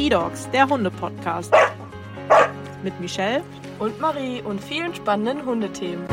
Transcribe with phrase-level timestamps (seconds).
[0.00, 1.52] E-Dogs, der Hunde-Podcast.
[2.82, 3.44] Mit Michelle
[3.78, 6.06] und Marie und vielen spannenden Hundethemen.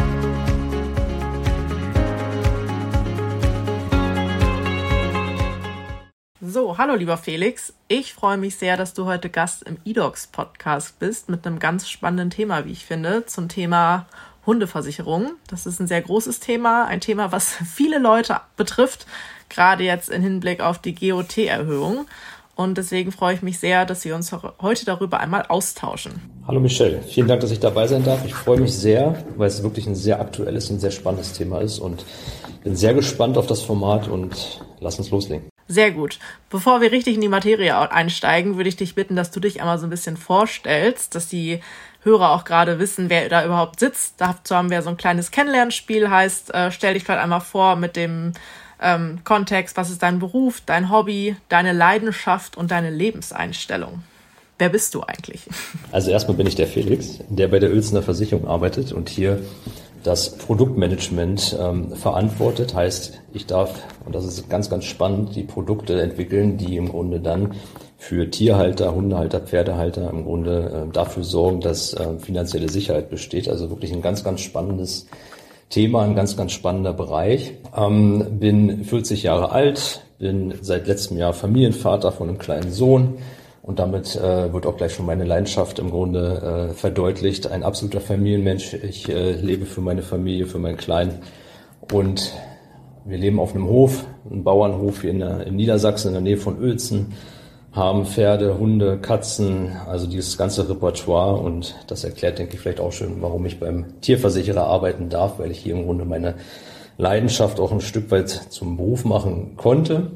[6.42, 7.74] So, hallo lieber Felix.
[7.88, 11.88] Ich freue mich sehr, dass du heute Gast im E-Dogs Podcast bist mit einem ganz
[11.88, 14.06] spannenden Thema, wie ich finde, zum Thema
[14.46, 15.36] Hundeversicherung.
[15.48, 19.08] Das ist ein sehr großes Thema, ein Thema, was viele Leute betrifft,
[19.48, 22.06] gerade jetzt im Hinblick auf die GOT-Erhöhung.
[22.58, 26.20] Und deswegen freue ich mich sehr, dass wir uns heute darüber einmal austauschen.
[26.48, 28.26] Hallo Michelle, vielen Dank, dass ich dabei sein darf.
[28.26, 31.78] Ich freue mich sehr, weil es wirklich ein sehr aktuelles und sehr spannendes Thema ist
[31.78, 32.04] und
[32.64, 35.50] bin sehr gespannt auf das Format und lass uns loslegen.
[35.68, 36.18] Sehr gut.
[36.50, 39.78] Bevor wir richtig in die Materie einsteigen, würde ich dich bitten, dass du dich einmal
[39.78, 41.60] so ein bisschen vorstellst, dass die
[42.02, 44.16] Hörer auch gerade wissen, wer da überhaupt sitzt.
[44.18, 47.96] Dazu haben wir so ein kleines Kennenlernspiel, heißt, äh, stell dich vielleicht einmal vor mit
[47.96, 48.32] dem
[48.82, 54.04] ähm, Kontext, was ist dein Beruf, dein Hobby, deine Leidenschaft und deine Lebenseinstellung.
[54.60, 55.42] Wer bist du eigentlich?
[55.92, 59.40] Also erstmal bin ich der Felix, der bei der Uelzener Versicherung arbeitet und hier
[60.04, 62.74] das Produktmanagement ähm, verantwortet.
[62.74, 67.20] Heißt, ich darf, und das ist ganz, ganz spannend, die Produkte entwickeln, die im Grunde
[67.20, 67.56] dann
[67.98, 73.50] für Tierhalter, Hundehalter, Pferdehalter im Grunde äh, dafür sorgen, dass äh, finanzielle Sicherheit besteht.
[73.50, 75.08] Also wirklich ein ganz, ganz spannendes
[75.70, 77.54] Thema, ein ganz, ganz spannender Bereich.
[77.76, 83.18] Ähm, bin 40 Jahre alt, bin seit letztem Jahr Familienvater von einem kleinen Sohn
[83.62, 87.52] und damit äh, wird auch gleich schon meine Leidenschaft im Grunde äh, verdeutlicht.
[87.52, 88.74] Ein absoluter Familienmensch.
[88.76, 91.20] Ich äh, lebe für meine Familie, für meinen Kleinen
[91.92, 92.34] und
[93.04, 96.62] wir leben auf einem Hof, einem Bauernhof hier in, in Niedersachsen in der Nähe von
[96.62, 97.14] Uelzen
[97.78, 102.92] haben Pferde, Hunde, Katzen, also dieses ganze Repertoire und das erklärt, denke ich, vielleicht auch
[102.92, 106.36] schön, warum ich beim Tierversicherer arbeiten darf, weil ich hier im Grunde meine
[106.98, 110.12] Leidenschaft auch ein Stück weit zum Beruf machen konnte.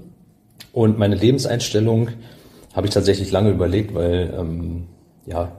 [0.74, 2.10] Und meine Lebenseinstellung
[2.74, 4.88] habe ich tatsächlich lange überlegt, weil ähm,
[5.26, 5.52] ja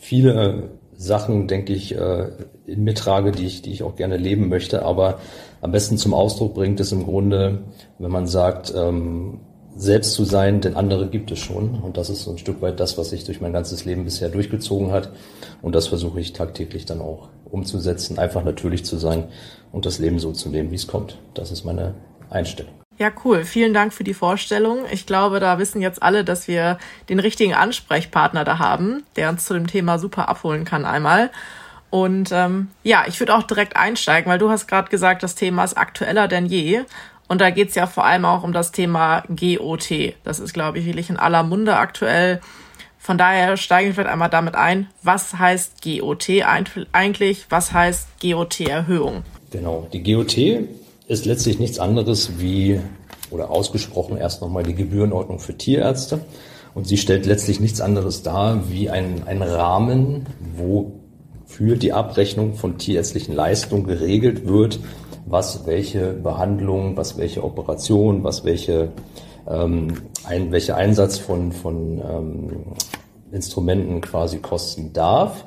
[0.00, 2.28] viele Sachen, denke ich, äh,
[2.66, 5.18] in mir trage, die ich, die ich auch gerne leben möchte, aber
[5.60, 7.64] am besten zum Ausdruck bringt es im Grunde,
[7.98, 9.40] wenn man sagt, ähm,
[9.76, 11.80] selbst zu sein, denn andere gibt es schon.
[11.80, 14.28] Und das ist so ein Stück weit das, was sich durch mein ganzes Leben bisher
[14.28, 15.10] durchgezogen hat.
[15.62, 19.28] Und das versuche ich tagtäglich dann auch umzusetzen, einfach natürlich zu sein
[19.72, 21.18] und das Leben so zu leben, wie es kommt.
[21.34, 21.94] Das ist meine
[22.30, 22.72] Einstellung.
[22.98, 23.44] Ja, cool.
[23.44, 24.84] Vielen Dank für die Vorstellung.
[24.92, 29.44] Ich glaube, da wissen jetzt alle, dass wir den richtigen Ansprechpartner da haben, der uns
[29.46, 31.30] zu dem Thema super abholen kann einmal.
[31.90, 35.64] Und ähm, ja, ich würde auch direkt einsteigen, weil du hast gerade gesagt, das Thema
[35.64, 36.82] ist aktueller denn je.
[37.28, 40.14] Und da geht's ja vor allem auch um das Thema GOT.
[40.24, 42.40] Das ist, glaube ich, wirklich in aller Munde aktuell.
[42.98, 46.30] Von daher steigen wir vielleicht einmal damit ein, was heißt GOT
[46.92, 47.46] eigentlich?
[47.50, 49.24] Was heißt GOT-Erhöhung?
[49.50, 50.38] Genau, die GOT
[51.06, 52.80] ist letztlich nichts anderes wie,
[53.30, 56.20] oder ausgesprochen erst nochmal die Gebührenordnung für Tierärzte.
[56.74, 62.78] Und sie stellt letztlich nichts anderes dar wie ein, ein Rahmen, wofür die Abrechnung von
[62.78, 64.80] tierärztlichen Leistungen geregelt wird,
[65.26, 68.92] was welche Behandlung, was welche Operation, was welche,
[69.48, 69.88] ähm,
[70.24, 72.50] ein, welcher Einsatz von, von ähm,
[73.32, 75.44] Instrumenten quasi kosten darf.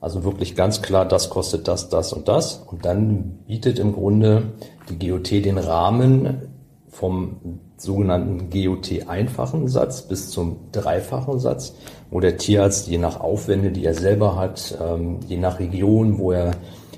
[0.00, 2.62] Also wirklich ganz klar, das kostet das, das und das.
[2.66, 4.52] Und dann bietet im Grunde
[4.88, 6.42] die GOT den Rahmen
[6.88, 11.74] vom sogenannten GOT-einfachen Satz bis zum dreifachen Satz,
[12.10, 16.32] wo der Tierarzt je nach Aufwände, die er selber hat, ähm, je nach Region, wo
[16.32, 16.52] er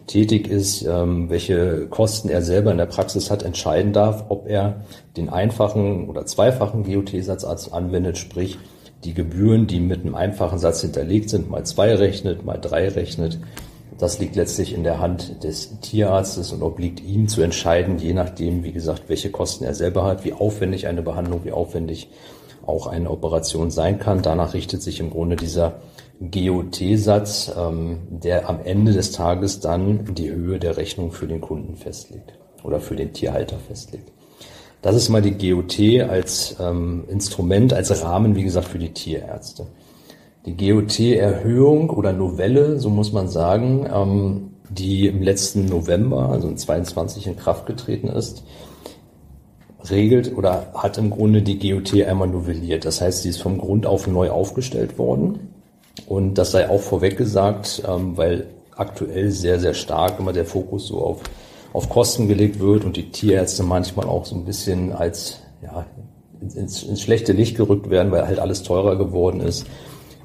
[0.07, 4.83] tätig ist, ähm, welche Kosten er selber in der Praxis hat, entscheiden darf, ob er
[5.17, 8.59] den einfachen oder zweifachen GOT-Satz anwendet, sprich
[9.05, 13.39] die Gebühren, die mit einem einfachen Satz hinterlegt sind, mal zwei rechnet, mal drei rechnet.
[13.99, 18.65] Das liegt letztlich in der Hand des Tierarztes und obliegt ihm zu entscheiden, je nachdem,
[18.65, 22.09] wie gesagt, welche Kosten er selber hat, wie aufwendig eine Behandlung, wie aufwendig
[22.67, 24.23] auch eine Operation sein kann.
[24.23, 25.81] Danach richtet sich im Grunde dieser
[26.21, 31.77] GOT-Satz, ähm, der am Ende des Tages dann die Höhe der Rechnung für den Kunden
[31.77, 34.13] festlegt oder für den Tierhalter festlegt.
[34.83, 39.67] Das ist mal die GOT als ähm, Instrument, als Rahmen, wie gesagt, für die Tierärzte.
[40.47, 46.57] Die GOT-Erhöhung oder Novelle, so muss man sagen, ähm, die im letzten November, also in
[46.57, 48.45] 22 in Kraft getreten ist,
[49.91, 52.85] regelt oder hat im Grunde die GOT einmal novelliert.
[52.85, 55.50] Das heißt, sie ist vom Grund auf neu aufgestellt worden.
[56.11, 60.89] Und das sei auch vorweg gesagt, ähm, weil aktuell sehr, sehr stark immer der Fokus
[60.89, 61.21] so auf,
[61.73, 65.87] auf Kosten gelegt wird und die Tierärzte manchmal auch so ein bisschen als ja,
[66.41, 69.67] ins, ins schlechte Licht gerückt werden, weil halt alles teurer geworden ist.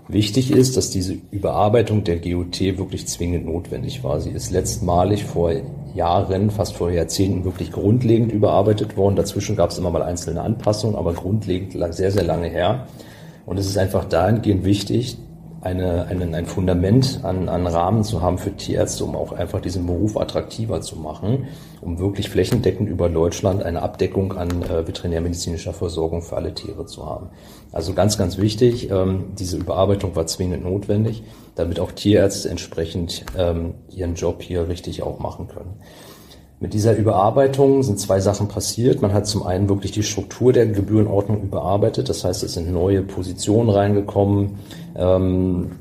[0.08, 4.20] Wichtig ist, dass diese Überarbeitung der GOT wirklich zwingend notwendig war.
[4.20, 5.52] Sie ist letztmalig vor
[5.94, 9.16] Jahren, fast vor Jahrzehnten wirklich grundlegend überarbeitet worden.
[9.16, 12.88] Dazwischen gab es immer mal einzelne Anpassungen, aber grundlegend sehr, sehr lange her.
[13.46, 15.20] Und es ist einfach dahingehend wichtig,
[15.66, 19.88] eine, einen, ein Fundament an, an Rahmen zu haben für Tierärzte, um auch einfach diesen
[19.88, 21.48] Beruf attraktiver zu machen,
[21.82, 27.08] um wirklich flächendeckend über Deutschland eine Abdeckung an äh, veterinärmedizinischer Versorgung für alle Tiere zu
[27.08, 27.30] haben.
[27.72, 31.24] Also ganz, ganz wichtig, ähm, diese Überarbeitung war zwingend notwendig,
[31.56, 35.74] damit auch Tierärzte entsprechend ähm, ihren Job hier richtig auch machen können.
[36.60, 39.02] Mit dieser Überarbeitung sind zwei Sachen passiert.
[39.02, 42.08] Man hat zum einen wirklich die Struktur der Gebührenordnung überarbeitet.
[42.08, 44.60] Das heißt, es sind neue Positionen reingekommen,
[44.96, 45.72] ähm,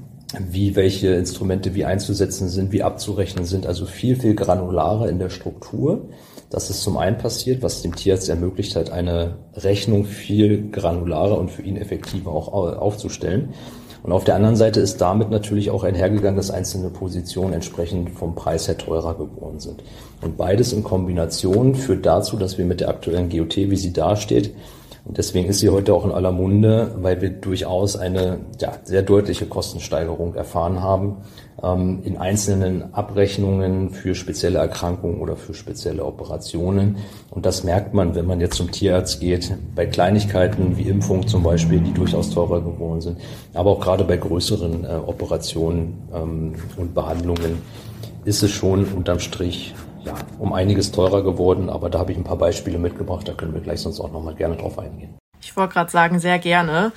[0.40, 3.66] wie welche Instrumente wie einzusetzen sind, wie abzurechnen sind.
[3.66, 6.08] Also viel, viel granularer in der Struktur.
[6.50, 11.52] Das ist zum einen passiert, was dem Tierarzt ermöglicht hat, eine Rechnung viel granularer und
[11.52, 13.54] für ihn effektiver auch aufzustellen.
[14.04, 18.34] Und auf der anderen Seite ist damit natürlich auch einhergegangen, dass einzelne Positionen entsprechend vom
[18.34, 19.82] Preis her teurer geworden sind.
[20.20, 24.54] Und beides in Kombination führt dazu, dass wir mit der aktuellen GOT, wie sie dasteht,
[25.04, 29.02] und deswegen ist sie heute auch in aller Munde, weil wir durchaus eine ja, sehr
[29.02, 31.18] deutliche Kostensteigerung erfahren haben
[31.62, 36.96] ähm, in einzelnen Abrechnungen für spezielle Erkrankungen oder für spezielle Operationen.
[37.30, 41.42] Und das merkt man, wenn man jetzt zum Tierarzt geht, bei Kleinigkeiten wie Impfung zum
[41.42, 43.18] Beispiel, die durchaus teurer geworden sind,
[43.52, 47.60] aber auch gerade bei größeren äh, Operationen ähm, und Behandlungen
[48.24, 49.74] ist es schon unterm Strich
[50.04, 53.54] ja, um einiges teurer geworden, aber da habe ich ein paar Beispiele mitgebracht, da können
[53.54, 55.18] wir gleich sonst auch nochmal gerne drauf eingehen.
[55.40, 56.92] Ich wollte gerade sagen, sehr gerne.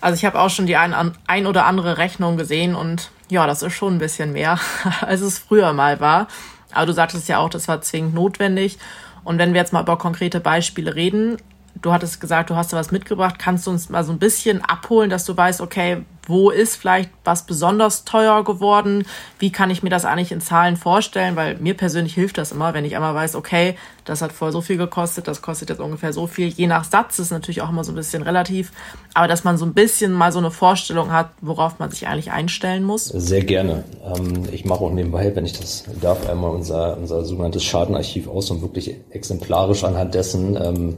[0.00, 0.94] Also ich habe auch schon die ein,
[1.26, 4.58] ein oder andere Rechnung gesehen und ja, das ist schon ein bisschen mehr,
[5.00, 6.28] als es früher mal war.
[6.72, 8.78] Aber du sagtest ja auch, das war zwingend notwendig.
[9.24, 11.38] Und wenn wir jetzt mal über konkrete Beispiele reden,
[11.82, 13.38] du hattest gesagt, du hast da was mitgebracht.
[13.38, 17.10] Kannst du uns mal so ein bisschen abholen, dass du weißt, okay, wo ist vielleicht
[17.24, 19.06] was besonders teuer geworden?
[19.38, 21.36] Wie kann ich mir das eigentlich in Zahlen vorstellen?
[21.36, 24.60] Weil mir persönlich hilft das immer, wenn ich einmal weiß, okay, das hat vorher so
[24.60, 26.48] viel gekostet, das kostet jetzt ungefähr so viel.
[26.48, 28.72] Je nach Satz ist natürlich auch immer so ein bisschen relativ.
[29.14, 32.32] Aber dass man so ein bisschen mal so eine Vorstellung hat, worauf man sich eigentlich
[32.32, 33.06] einstellen muss.
[33.06, 33.84] Sehr gerne.
[34.04, 38.50] Ähm, ich mache auch nebenbei, wenn ich das darf, einmal unser, unser sogenanntes Schadenarchiv aus,
[38.50, 40.96] um wirklich exemplarisch anhand dessen ähm,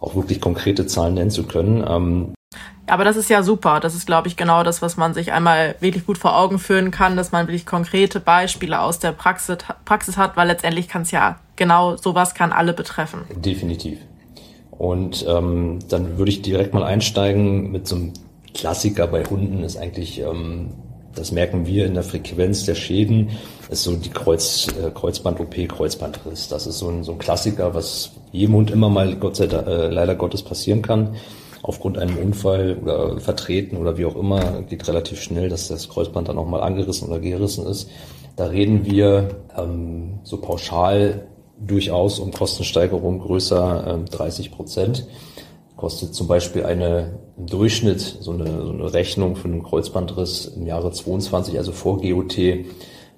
[0.00, 1.84] auch wirklich konkrete Zahlen nennen zu können.
[1.88, 2.34] Ähm
[2.86, 3.80] aber das ist ja super.
[3.80, 6.90] Das ist, glaube ich, genau das, was man sich einmal wirklich gut vor Augen führen
[6.90, 11.10] kann, dass man wirklich konkrete Beispiele aus der Praxis, Praxis hat, weil letztendlich kann es
[11.10, 13.20] ja genau sowas kann alle betreffen.
[13.36, 13.98] Definitiv.
[14.70, 18.12] Und ähm, dann würde ich direkt mal einsteigen mit so einem
[18.54, 20.70] Klassiker bei Hunden ist eigentlich, ähm,
[21.18, 23.30] das merken wir in der Frequenz der Schäden,
[23.70, 26.48] ist so die Kreuz, äh, Kreuzband-OP, Kreuzbandriss.
[26.48, 29.66] Das ist so ein, so ein Klassiker, was jedem Hund immer mal Gott sei Dank,
[29.66, 31.16] äh, leider Gottes passieren kann.
[31.62, 36.28] Aufgrund einem Unfall oder vertreten oder wie auch immer geht relativ schnell, dass das Kreuzband
[36.28, 37.90] dann auch mal angerissen oder gerissen ist.
[38.36, 41.26] Da reden wir ähm, so pauschal
[41.58, 45.06] durchaus um Kostensteigerung größer äh, 30 Prozent.
[45.78, 50.66] Kostet zum Beispiel eine im Durchschnitt so eine, so eine Rechnung für einen Kreuzbandriss im
[50.66, 52.36] Jahre 22, also vor GOT,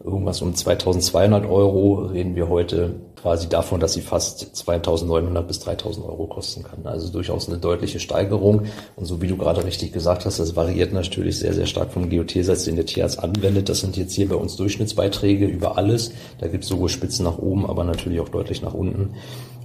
[0.04, 6.04] irgendwas um 2200 Euro, reden wir heute quasi davon, dass sie fast 2900 bis 3000
[6.06, 6.86] Euro kosten kann.
[6.86, 8.64] Also durchaus eine deutliche Steigerung.
[8.94, 12.10] Und so wie du gerade richtig gesagt hast, das variiert natürlich sehr, sehr stark vom
[12.10, 13.70] GOT-Satz, den der Tierarzt anwendet.
[13.70, 16.12] Das sind jetzt hier bei uns Durchschnittsbeiträge über alles.
[16.38, 19.14] Da gibt es sowohl Spitzen nach oben, aber natürlich auch deutlich nach unten.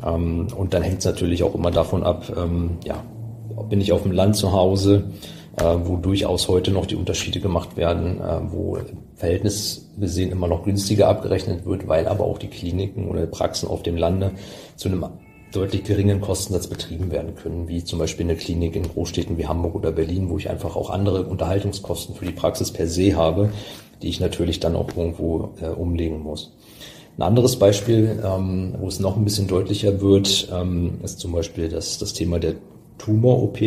[0.06, 3.04] Ähm, und dann hängt es natürlich auch immer davon ab, ähm, ja,
[3.70, 5.06] bin ich auf dem Land zu Hause,
[5.58, 8.78] äh, wo durchaus heute noch die Unterschiede gemacht werden, äh, wo
[9.16, 13.82] Verhältnis gesehen immer noch günstiger abgerechnet wird, weil aber auch die Kliniken oder Praxen auf
[13.82, 14.32] dem Lande
[14.76, 15.06] zu einem
[15.54, 19.76] deutlich geringen Kostensatz betrieben werden können, wie zum Beispiel eine Klinik in Großstädten wie Hamburg
[19.76, 23.52] oder Berlin, wo ich einfach auch andere Unterhaltungskosten für die Praxis per se habe,
[24.02, 26.55] die ich natürlich dann auch irgendwo äh, umlegen muss.
[27.18, 31.70] Ein anderes Beispiel, ähm, wo es noch ein bisschen deutlicher wird, ähm, ist zum Beispiel
[31.70, 32.56] das, das Thema der
[32.98, 33.60] Tumor-OP.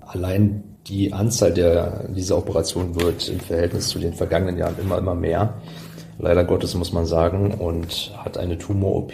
[0.00, 5.14] Allein die Anzahl der, dieser Operationen wird im Verhältnis zu den vergangenen Jahren immer, immer
[5.14, 5.54] mehr.
[6.18, 9.12] Leider Gottes muss man sagen und hat eine Tumor-OP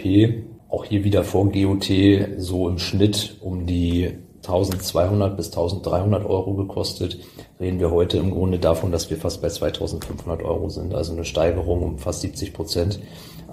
[0.73, 1.91] auch hier wieder vor GOT
[2.37, 7.19] so im Schnitt um die 1200 bis 1300 Euro gekostet,
[7.59, 11.25] reden wir heute im Grunde davon, dass wir fast bei 2500 Euro sind, also eine
[11.25, 12.99] Steigerung um fast 70 Prozent.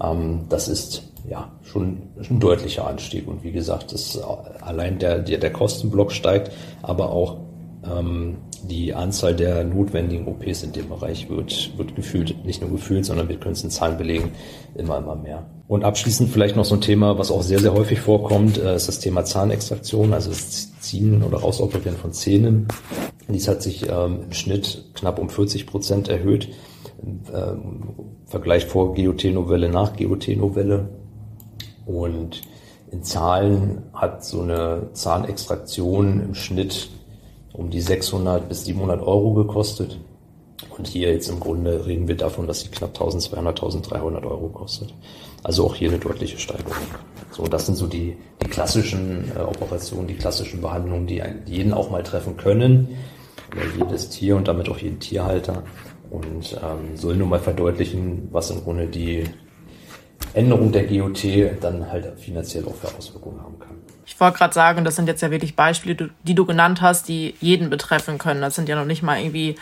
[0.01, 4.19] Ähm, das ist ja schon ein deutlicher Anstieg und wie gesagt, das
[4.61, 7.37] allein der, der, der Kostenblock steigt, aber auch
[7.83, 13.05] ähm, die Anzahl der notwendigen OPs in dem Bereich wird, wird gefühlt, nicht nur gefühlt,
[13.05, 14.31] sondern wir können es in Zahlen belegen,
[14.75, 15.45] immer, immer mehr.
[15.67, 18.87] Und abschließend vielleicht noch so ein Thema, was auch sehr, sehr häufig vorkommt, äh, ist
[18.87, 22.67] das Thema Zahnextraktion, also das Ziehen oder Rausoperieren von Zähnen.
[23.27, 26.49] Dies hat sich ähm, im Schnitt knapp um 40 Prozent erhöht.
[27.33, 27.95] Ähm,
[28.31, 30.87] Vergleich vor GOT-Novelle nach GOT-Novelle.
[31.85, 32.41] Und
[32.89, 36.89] in Zahlen hat so eine Zahnextraktion im Schnitt
[37.51, 39.99] um die 600 bis 700 Euro gekostet.
[40.77, 44.93] Und hier jetzt im Grunde reden wir davon, dass sie knapp 1200, 1300 Euro kostet.
[45.43, 46.73] Also auch hier eine deutliche Steigerung.
[47.31, 51.89] So, das sind so die, die klassischen äh, Operationen, die klassischen Behandlungen, die jeden auch
[51.89, 52.87] mal treffen können.
[53.51, 55.63] Oder jedes Tier und damit auch jeden Tierhalter.
[56.11, 59.23] Und ähm, soll nur mal verdeutlichen, was im Grunde die
[60.33, 61.23] Änderung der GOT
[61.61, 63.77] dann halt finanziell auch für Auswirkungen haben kann.
[64.05, 67.33] Ich wollte gerade sagen, das sind jetzt ja wirklich Beispiele, die du genannt hast, die
[67.39, 68.41] jeden betreffen können.
[68.41, 69.55] Das sind ja noch nicht mal irgendwie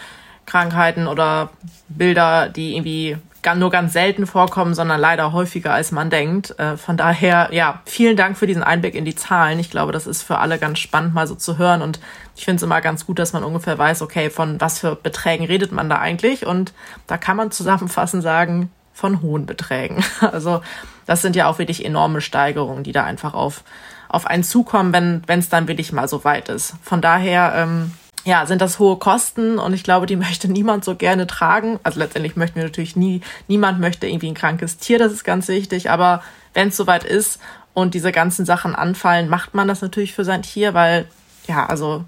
[0.45, 1.51] Krankheiten oder
[1.87, 3.17] Bilder, die irgendwie
[3.59, 6.57] nur ganz selten vorkommen, sondern leider häufiger als man denkt.
[6.59, 9.59] Äh, von daher, ja, vielen Dank für diesen Einblick in die Zahlen.
[9.59, 11.81] Ich glaube, das ist für alle ganz spannend, mal so zu hören.
[11.81, 11.99] Und
[12.35, 15.45] ich finde es immer ganz gut, dass man ungefähr weiß, okay, von was für Beträgen
[15.45, 16.45] redet man da eigentlich.
[16.45, 16.73] Und
[17.07, 20.03] da kann man zusammenfassend sagen, von hohen Beträgen.
[20.21, 20.61] Also
[21.05, 23.63] das sind ja auch wirklich enorme Steigerungen, die da einfach auf,
[24.09, 24.93] auf einen zukommen,
[25.25, 26.75] wenn es dann wirklich mal so weit ist.
[26.83, 27.93] Von daher, ähm,
[28.25, 31.79] ja, sind das hohe Kosten und ich glaube, die möchte niemand so gerne tragen.
[31.83, 35.47] Also letztendlich möchten wir natürlich nie, niemand möchte irgendwie ein krankes Tier, das ist ganz
[35.47, 36.21] wichtig, aber
[36.53, 37.39] wenn es soweit ist
[37.73, 41.05] und diese ganzen Sachen anfallen, macht man das natürlich für sein Tier, weil,
[41.47, 42.03] ja, also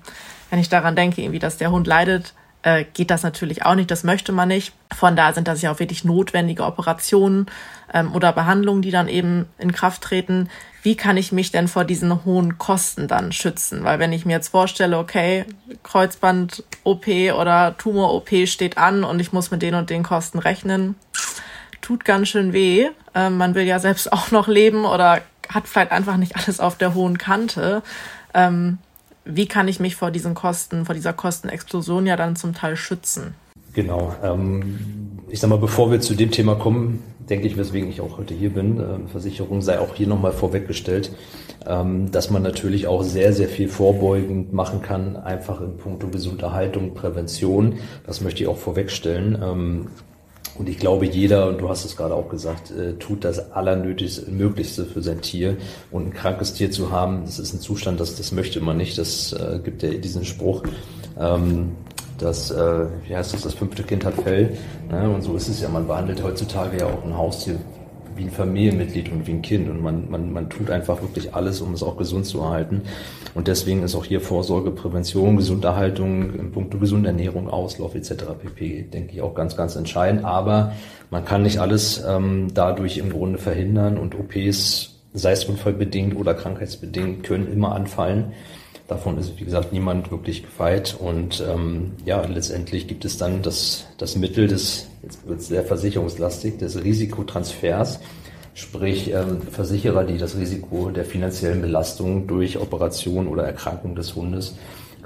[0.50, 3.90] wenn ich daran denke, irgendwie, dass der Hund leidet, äh, geht das natürlich auch nicht,
[3.90, 4.74] das möchte man nicht.
[4.94, 7.48] Von da sind das ja auch wirklich notwendige Operationen
[7.94, 10.50] ähm, oder Behandlungen, die dann eben in Kraft treten.
[10.84, 13.84] Wie kann ich mich denn vor diesen hohen Kosten dann schützen?
[13.84, 15.46] Weil wenn ich mir jetzt vorstelle, okay,
[15.84, 17.08] Kreuzband-OP
[17.38, 20.96] oder Tumor-OP steht an und ich muss mit den und den Kosten rechnen,
[21.82, 22.90] tut ganz schön weh.
[23.14, 26.78] Ähm, man will ja selbst auch noch leben oder hat vielleicht einfach nicht alles auf
[26.78, 27.84] der hohen Kante.
[28.34, 28.78] Ähm,
[29.24, 33.36] wie kann ich mich vor diesen Kosten, vor dieser Kostenexplosion ja dann zum Teil schützen?
[33.74, 34.14] Genau.
[34.24, 34.78] Ähm,
[35.30, 38.34] ich sag mal, bevor wir zu dem Thema kommen, denke ich, weswegen ich auch heute
[38.34, 41.12] hier bin, äh, Versicherung sei auch hier nochmal vorweggestellt,
[41.66, 46.94] ähm, dass man natürlich auch sehr, sehr viel vorbeugend machen kann, einfach in puncto Gesunderhaltung,
[46.94, 47.76] Prävention.
[48.06, 49.40] Das möchte ich auch vorwegstellen.
[49.42, 49.88] Ähm,
[50.58, 54.86] und ich glaube, jeder, und du hast es gerade auch gesagt, äh, tut das Allernötigste
[54.86, 55.56] für sein Tier.
[55.92, 58.98] Und ein krankes Tier zu haben, das ist ein Zustand, das, das möchte man nicht.
[58.98, 60.64] Das äh, gibt ja diesen Spruch,
[61.18, 61.72] ähm,
[62.22, 64.58] dass, äh, wie heißt das, das fünfte Kind hat Fell.
[64.90, 65.10] Ne?
[65.10, 65.70] Und so ist es ja.
[65.70, 67.58] Man behandelt heutzutage ja auch ein Haustier
[68.16, 69.70] wie ein Familienmitglied und wie ein Kind.
[69.70, 72.82] Und man, man, man tut einfach wirklich alles, um es auch gesund zu erhalten.
[73.34, 78.26] Und deswegen ist auch hier Vorsorge, Prävention, Gesunderhaltung, im Punkt gesunde Ernährung, Auslauf etc.
[78.42, 78.84] pp.
[78.84, 80.26] denke ich auch ganz, ganz entscheidend.
[80.26, 80.74] Aber
[81.10, 86.34] man kann nicht alles ähm, dadurch im Grunde verhindern und OPs, sei es unfallbedingt oder
[86.34, 88.34] krankheitsbedingt, können immer anfallen.
[88.92, 90.98] Davon ist, wie gesagt, niemand wirklich gefeit.
[91.00, 95.64] Und ähm, ja, letztendlich gibt es dann das, das Mittel des, jetzt wird es sehr
[95.64, 98.02] versicherungslastig, des Risikotransfers.
[98.54, 104.58] Sprich, ähm, Versicherer, die das Risiko der finanziellen Belastung durch Operation oder Erkrankung des Hundes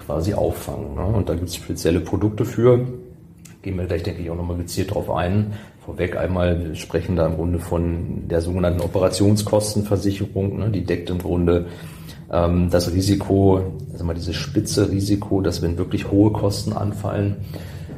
[0.04, 0.96] quasi auffangen.
[0.96, 1.06] Ne?
[1.06, 2.88] Und da gibt es spezielle Produkte für.
[3.62, 5.54] Gehen wir gleich, denke ich, auch nochmal gezielt drauf ein.
[5.86, 10.58] Vorweg einmal, wir sprechen da im Grunde von der sogenannten Operationskostenversicherung.
[10.58, 10.72] Ne?
[10.72, 11.68] Die deckt im Grunde
[12.32, 17.38] ähm, das Risiko, also mal dieses spitze Risiko, dass wenn wirklich hohe Kosten anfallen,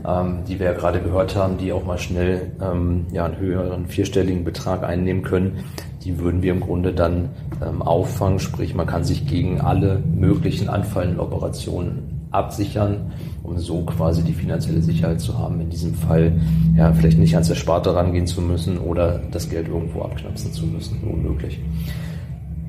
[0.05, 3.87] ähm, die wir ja gerade gehört haben, die auch mal schnell ähm, ja, einen höheren
[3.87, 5.63] vierstelligen Betrag einnehmen können,
[6.03, 7.29] die würden wir im Grunde dann
[7.65, 8.39] ähm, auffangen.
[8.39, 13.11] Sprich, man kann sich gegen alle möglichen anfallenden Operationen absichern,
[13.43, 16.33] um so quasi die finanzielle Sicherheit zu haben, in diesem Fall
[16.75, 20.99] ja vielleicht nicht ans Ersparte rangehen zu müssen oder das Geld irgendwo abknapsen zu müssen,
[21.03, 21.59] unmöglich.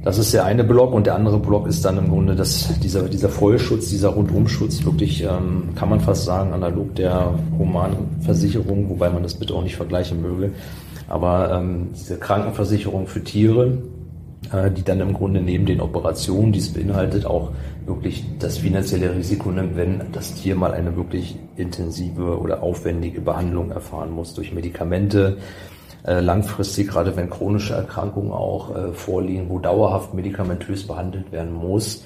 [0.09, 3.03] Das ist der eine Block und der andere Block ist dann im Grunde das, dieser,
[3.11, 9.23] dieser Vollschutz, dieser Rundumschutz, wirklich, ähm, kann man fast sagen, analog der Humanversicherung, wobei man
[9.23, 10.53] das bitte auch nicht vergleichen möge.
[11.09, 13.83] Aber ähm, diese Krankenversicherung für Tiere,
[14.50, 17.50] äh, die dann im Grunde neben den Operationen, die es beinhaltet, auch
[17.85, 23.73] wirklich das finanzielle Risiko nimmt, wenn das Tier mal eine wirklich intensive oder aufwendige Behandlung
[23.73, 25.37] erfahren muss durch Medikamente,
[26.05, 32.05] langfristig, gerade wenn chronische Erkrankungen auch äh, vorliegen, wo dauerhaft medikamentös behandelt werden muss,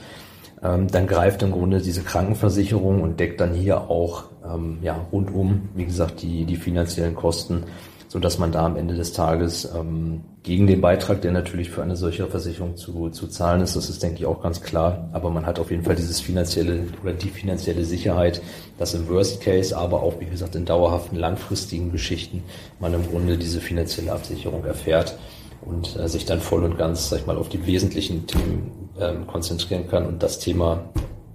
[0.63, 5.69] ähm, dann greift im Grunde diese Krankenversicherung und deckt dann hier auch ähm, ja, rundum,
[5.75, 7.65] wie gesagt, die, die finanziellen Kosten
[8.13, 11.83] so dass man da am Ende des Tages ähm, gegen den Beitrag, der natürlich für
[11.83, 15.09] eine solche Versicherung zu, zu zahlen ist, das ist, denke ich, auch ganz klar.
[15.13, 18.43] Aber man hat auf jeden Fall dieses finanzielle oder die finanzielle Sicherheit,
[18.77, 22.43] dass im Worst Case, aber auch, wie gesagt, in dauerhaften, langfristigen Geschichten
[22.81, 25.17] man im Grunde diese finanzielle Absicherung erfährt
[25.61, 29.29] und äh, sich dann voll und ganz, sag ich mal, auf die wesentlichen Themen ähm,
[29.29, 30.91] konzentrieren kann und das Thema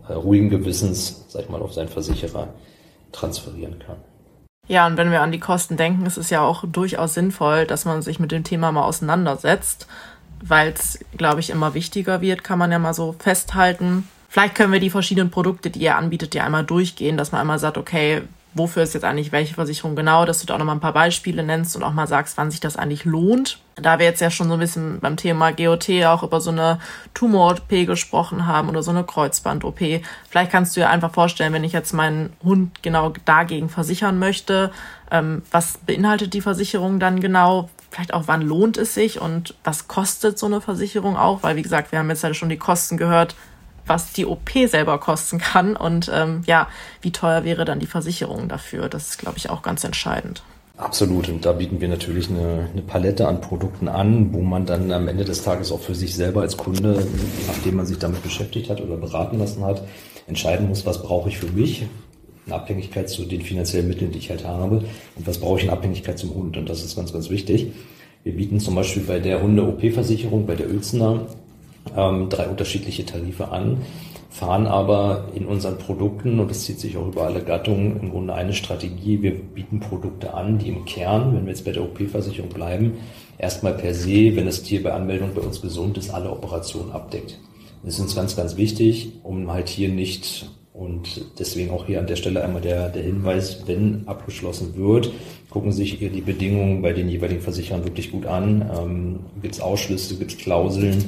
[0.10, 2.50] äh, ruhigen Gewissens, sag ich mal, auf seinen Versicherer
[3.14, 3.98] transferieren kann.
[4.68, 7.86] Ja, und wenn wir an die Kosten denken, ist es ja auch durchaus sinnvoll, dass
[7.86, 9.88] man sich mit dem Thema mal auseinandersetzt,
[10.42, 14.08] weil es, glaube ich, immer wichtiger wird, kann man ja mal so festhalten.
[14.30, 17.60] Vielleicht können wir die verschiedenen Produkte, die ihr anbietet, ja einmal durchgehen, dass man einmal
[17.60, 18.24] sagt, okay,
[18.58, 21.44] wofür ist jetzt eigentlich welche Versicherung genau, dass du da auch nochmal ein paar Beispiele
[21.44, 23.60] nennst und auch mal sagst, wann sich das eigentlich lohnt.
[23.76, 26.80] Da wir jetzt ja schon so ein bisschen beim Thema GOT auch über so eine
[27.14, 29.80] Tumor-OP gesprochen haben oder so eine Kreuzband-OP,
[30.30, 34.72] vielleicht kannst du dir einfach vorstellen, wenn ich jetzt meinen Hund genau dagegen versichern möchte,
[35.12, 37.70] ähm, was beinhaltet die Versicherung dann genau?
[37.92, 41.44] Vielleicht auch, wann lohnt es sich und was kostet so eine Versicherung auch?
[41.44, 43.36] Weil, wie gesagt, wir haben jetzt ja schon die Kosten gehört,
[43.88, 46.67] was die OP selber kosten kann und ähm, ja,
[47.01, 48.89] wie teuer wäre dann die Versicherung dafür.
[48.89, 50.44] Das ist, glaube ich, auch ganz entscheidend.
[50.77, 51.27] Absolut.
[51.27, 55.08] Und da bieten wir natürlich eine, eine, Palette an Produkten an, wo man dann am
[55.08, 57.03] Ende des Tages auch für sich selber als Kunde,
[57.48, 59.82] nachdem man sich damit beschäftigt hat oder beraten lassen hat,
[60.27, 61.88] entscheiden muss, was brauche ich für mich
[62.46, 64.84] in Abhängigkeit zu den finanziellen Mitteln, die ich halt habe
[65.15, 66.58] und was brauche ich in Abhängigkeit zum Hund.
[66.58, 67.72] Und das ist ganz, ganz wichtig.
[68.24, 71.27] Wir bieten zum Beispiel bei der Hunde-OP-Versicherung, bei der Uelzener,
[71.96, 73.77] ähm, drei unterschiedliche Tarife an,
[74.29, 78.34] fahren aber in unseren Produkten, und das zieht sich auch über alle Gattungen, im Grunde
[78.34, 79.22] eine Strategie.
[79.22, 82.98] Wir bieten Produkte an, die im Kern, wenn wir jetzt bei der OP-Versicherung bleiben,
[83.38, 87.39] erstmal per se, wenn das Tier bei Anmeldung bei uns gesund ist, alle Operationen abdeckt.
[87.84, 92.06] Das ist uns ganz, ganz wichtig, um halt hier nicht und deswegen auch hier an
[92.06, 95.10] der Stelle einmal der, der Hinweis, wenn abgeschlossen wird,
[95.50, 98.70] gucken sich ihr die Bedingungen bei den jeweiligen Versicherern wirklich gut an.
[98.77, 101.03] Ähm, gibt es Ausschlüsse, gibt es Klauseln,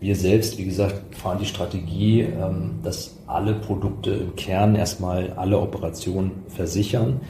[0.00, 5.58] wir selbst, wie gesagt, fahren die Strategie, ähm, dass alle Produkte im Kern erstmal alle
[5.58, 7.20] Operationen versichern,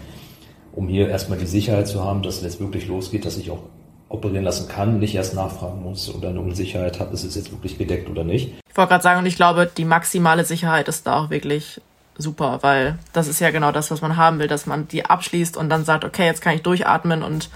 [0.72, 3.62] um hier erstmal die Sicherheit zu haben, dass wenn es wirklich losgeht, dass ich auch
[4.08, 7.78] operieren lassen kann, nicht erst nachfragen muss oder eine Unsicherheit habe, ist es jetzt wirklich
[7.78, 8.52] gedeckt oder nicht.
[8.68, 11.80] Ich wollte gerade sagen, und ich glaube, die maximale Sicherheit ist da auch wirklich
[12.18, 15.56] super, weil das ist ja genau das, was man haben will, dass man die abschließt
[15.56, 17.50] und dann sagt, okay, jetzt kann ich durchatmen und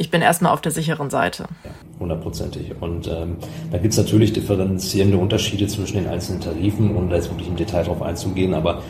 [0.00, 1.44] ich bin erstmal auf der sicheren Seite.
[2.00, 2.72] Hundertprozentig.
[2.80, 3.36] Und ähm,
[3.70, 7.56] da gibt es natürlich differenzierende Unterschiede zwischen den einzelnen Tarifen, um da jetzt wirklich im
[7.56, 8.80] Detail drauf einzugehen, aber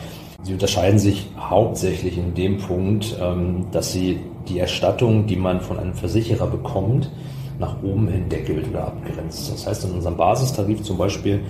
[0.45, 5.81] sie unterscheiden sich hauptsächlich in dem Punkt, ähm, dass sie die Erstattung, die man von
[5.81, 7.11] einem Versicherer bekommt,
[7.59, 9.51] nach oben hin deckelt oder abgrenzt.
[9.53, 11.41] Das heißt, in unserem Basistarif zum Beispiel,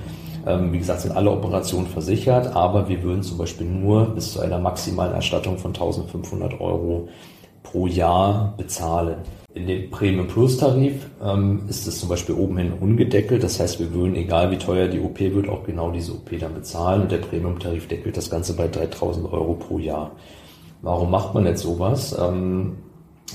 [0.47, 4.41] ähm, wie gesagt, sind alle Operationen versichert, aber wir würden zum Beispiel nur bis zu
[4.41, 7.09] einer maximalen Erstattung von 1500 Euro
[7.63, 9.17] pro Jahr bezahlen.
[9.53, 13.43] In dem Premium Plus Tarif ähm, ist es zum Beispiel oben hin ungedeckelt.
[13.43, 16.55] Das heißt, wir würden, egal wie teuer die OP wird, auch genau diese OP dann
[16.55, 17.03] bezahlen.
[17.03, 20.13] Und der Premium Tarif deckelt das Ganze bei 3000 Euro pro Jahr.
[20.83, 22.17] Warum macht man jetzt sowas?
[22.19, 22.77] Ähm,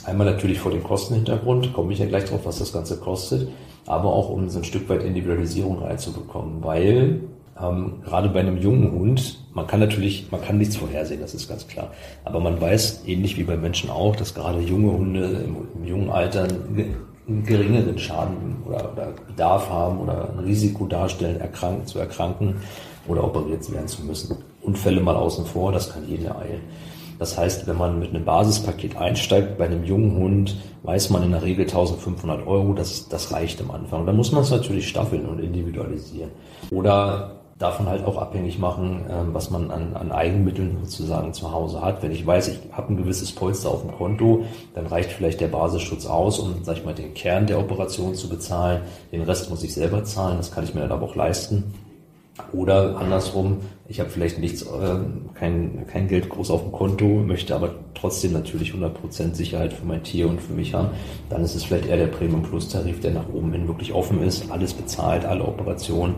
[0.05, 3.49] einmal natürlich vor dem Kostenhintergrund, komme ich ja gleich drauf, was das Ganze kostet,
[3.85, 7.21] aber auch um so ein Stück weit Individualisierung reinzubekommen, weil
[7.61, 11.47] ähm, gerade bei einem jungen Hund, man kann natürlich, man kann nichts vorhersehen, das ist
[11.47, 11.91] ganz klar.
[12.25, 16.09] Aber man weiß, ähnlich wie bei Menschen auch, dass gerade junge Hunde im, im jungen
[16.09, 22.55] Alter einen geringeren Schaden oder, oder, Bedarf haben oder ein Risiko darstellen, erkranken, zu erkranken
[23.07, 24.37] oder operiert werden zu müssen.
[24.61, 26.61] Unfälle mal außen vor, das kann jeden ereilen.
[27.17, 31.31] Das heißt, wenn man mit einem Basispaket einsteigt, bei einem jungen Hund, weiß man in
[31.31, 34.05] der Regel 1500 Euro, das, das reicht am Anfang.
[34.05, 36.31] Dann muss man es natürlich staffeln und individualisieren.
[36.71, 41.81] Oder davon halt auch abhängig machen, ähm, was man an, an Eigenmitteln sozusagen zu Hause
[41.81, 42.03] hat.
[42.03, 45.47] Wenn ich weiß, ich habe ein gewisses Polster auf dem Konto, dann reicht vielleicht der
[45.47, 48.81] Basisschutz aus, um, sag ich mal, den Kern der Operation zu bezahlen.
[49.11, 51.73] Den Rest muss ich selber zahlen, das kann ich mir dann aber auch leisten.
[52.51, 54.97] Oder andersrum, ich habe vielleicht nichts, äh,
[55.35, 60.03] kein, kein Geld groß auf dem Konto, möchte aber trotzdem natürlich 100% Sicherheit für mein
[60.03, 60.89] Tier und für mich haben.
[61.29, 64.21] Dann ist es vielleicht eher der Premium Plus Tarif, der nach oben hin wirklich offen
[64.21, 66.15] ist, alles bezahlt, alle Operationen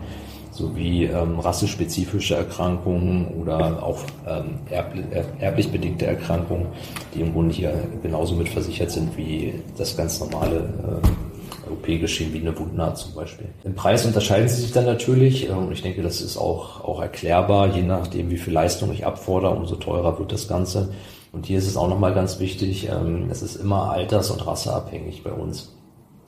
[0.58, 5.06] sowie ähm, rassespezifische Erkrankungen oder auch ähm, erblich,
[5.40, 6.68] erblich bedingte Erkrankungen,
[7.14, 12.40] die im Grunde hier genauso mit versichert sind wie das ganz normale äh, OP-Geschehen wie
[12.40, 13.48] eine Wundnaht zum Beispiel.
[13.64, 17.02] Im Preis unterscheiden sie sich dann natürlich und ähm, ich denke, das ist auch, auch
[17.02, 20.90] erklärbar, je nachdem, wie viel Leistung ich abfordere, umso teurer wird das Ganze.
[21.32, 25.24] Und hier ist es auch nochmal ganz wichtig, ähm, es ist immer alters- und rasseabhängig
[25.24, 25.74] bei uns.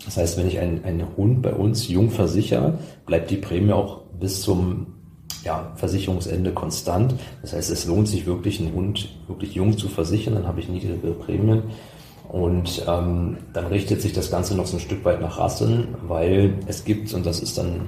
[0.05, 3.98] Das heißt, wenn ich einen, einen Hund bei uns jung versichere, bleibt die Prämie auch
[4.19, 4.87] bis zum
[5.43, 7.15] ja, Versicherungsende konstant.
[7.41, 10.69] Das heißt, es lohnt sich wirklich, einen Hund wirklich jung zu versichern, dann habe ich
[10.69, 11.63] niedrige Prämien.
[12.27, 16.53] Und ähm, dann richtet sich das Ganze noch so ein Stück weit nach Rassen, weil
[16.67, 17.87] es gibt, und das ist dann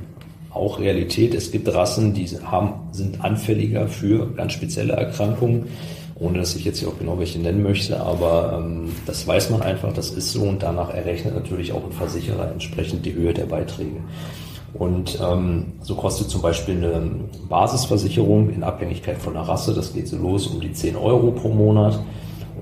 [0.49, 5.67] auch Realität, es gibt Rassen, die haben, sind anfälliger für ganz spezielle Erkrankungen,
[6.15, 9.61] ohne dass ich jetzt hier auch genau welche nennen möchte, aber ähm, das weiß man
[9.61, 13.45] einfach, das ist so und danach errechnet natürlich auch ein Versicherer entsprechend die Höhe der
[13.45, 13.97] Beiträge.
[14.73, 17.11] Und ähm, so kostet zum Beispiel eine
[17.49, 21.49] Basisversicherung in Abhängigkeit von der Rasse, das geht so los um die 10 Euro pro
[21.49, 21.99] Monat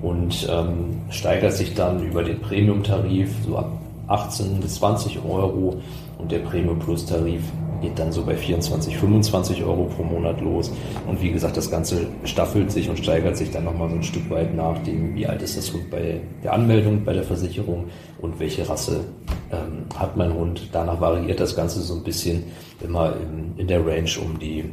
[0.02, 3.70] und ähm, steigert sich dann über den Premium-Tarif so ab
[4.08, 5.80] 18 bis 20 Euro
[6.18, 7.42] und der Premium Plus Tarif
[7.80, 10.70] geht dann so bei 24, 25 Euro pro Monat los.
[11.06, 14.28] Und wie gesagt, das Ganze staffelt sich und steigert sich dann nochmal so ein Stück
[14.30, 17.86] weit nach dem, wie alt ist das Hund bei der Anmeldung, bei der Versicherung
[18.20, 19.04] und welche Rasse
[19.50, 20.68] ähm, hat mein Hund.
[20.72, 22.44] Danach variiert das Ganze so ein bisschen
[22.80, 24.70] immer in, in der Range um die,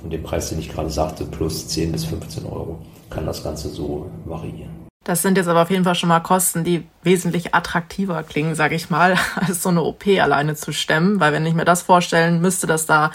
[0.00, 2.78] von dem Preis, den ich gerade sagte, plus 10 bis 15 Euro
[3.10, 4.88] kann das Ganze so variieren.
[5.04, 8.74] Das sind jetzt aber auf jeden Fall schon mal Kosten, die wesentlich attraktiver klingen, sage
[8.74, 11.18] ich mal, als so eine OP alleine zu stemmen.
[11.18, 13.10] Weil wenn ich mir das vorstellen müsste, dass da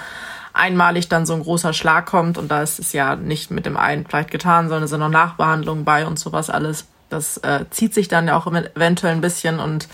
[0.53, 3.77] einmalig dann so ein großer Schlag kommt und da ist es ja nicht mit dem
[3.77, 6.85] einen vielleicht getan, sondern es sind noch Nachbehandlungen bei und sowas alles.
[7.13, 9.87] Das äh, zieht sich dann ja auch eventuell ein bisschen und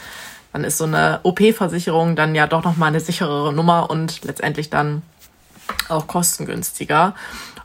[0.53, 5.03] dann ist so eine OP-Versicherung dann ja doch nochmal eine sicherere Nummer und letztendlich dann
[5.89, 7.13] auch kostengünstiger.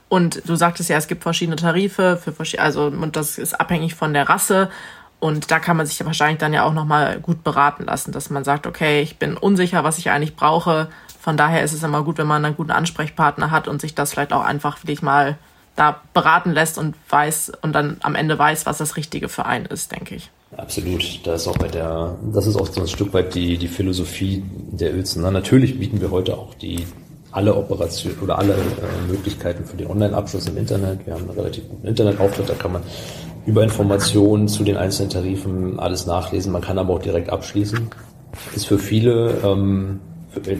[0.08, 3.94] Und du sagtest ja, es gibt verschiedene Tarife für verschiedene, also und das ist abhängig
[3.94, 4.70] von der Rasse.
[5.18, 8.44] Und da kann man sich wahrscheinlich dann ja auch nochmal gut beraten lassen, dass man
[8.44, 10.88] sagt, okay, ich bin unsicher, was ich eigentlich brauche.
[11.18, 14.12] Von daher ist es immer gut, wenn man einen guten Ansprechpartner hat und sich das
[14.12, 15.38] vielleicht auch einfach wirklich mal
[15.76, 19.66] da beraten lässt und weiß und dann am Ende weiß, was das Richtige für einen
[19.66, 20.30] ist, denke ich.
[20.56, 21.26] Absolut.
[21.26, 24.44] Da ist auch bei der, das ist auch so ein Stück weit die, die Philosophie
[24.70, 25.22] der Uelzen.
[25.22, 26.86] Natürlich bieten wir heute auch die
[27.32, 31.04] alle Operationen oder alle äh, Möglichkeiten für den Online-Abschluss im Internet.
[31.04, 32.82] Wir haben einen relativ guten Internetauftritt, da kann man
[33.44, 36.52] über Informationen zu den einzelnen Tarifen alles nachlesen.
[36.52, 37.90] Man kann aber auch direkt abschließen.
[38.54, 40.00] Ist für viele, ähm,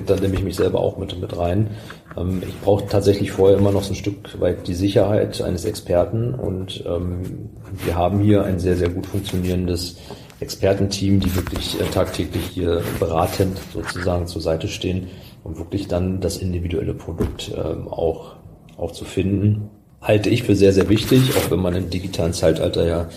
[0.07, 1.71] da nehme ich mich selber auch mit, mit rein.
[2.17, 6.35] Ähm, ich brauche tatsächlich vorher immer noch so ein Stück weit die Sicherheit eines Experten
[6.35, 7.51] und ähm,
[7.85, 9.97] wir haben hier ein sehr, sehr gut funktionierendes
[10.41, 15.09] Expertenteam, die wirklich äh, tagtäglich hier beratend sozusagen zur Seite stehen
[15.43, 18.37] und wirklich dann das individuelle Produkt ähm, auch,
[18.77, 22.87] auch zu finden, halte ich für sehr, sehr wichtig, auch wenn man im digitalen Zeitalter
[22.87, 23.09] ja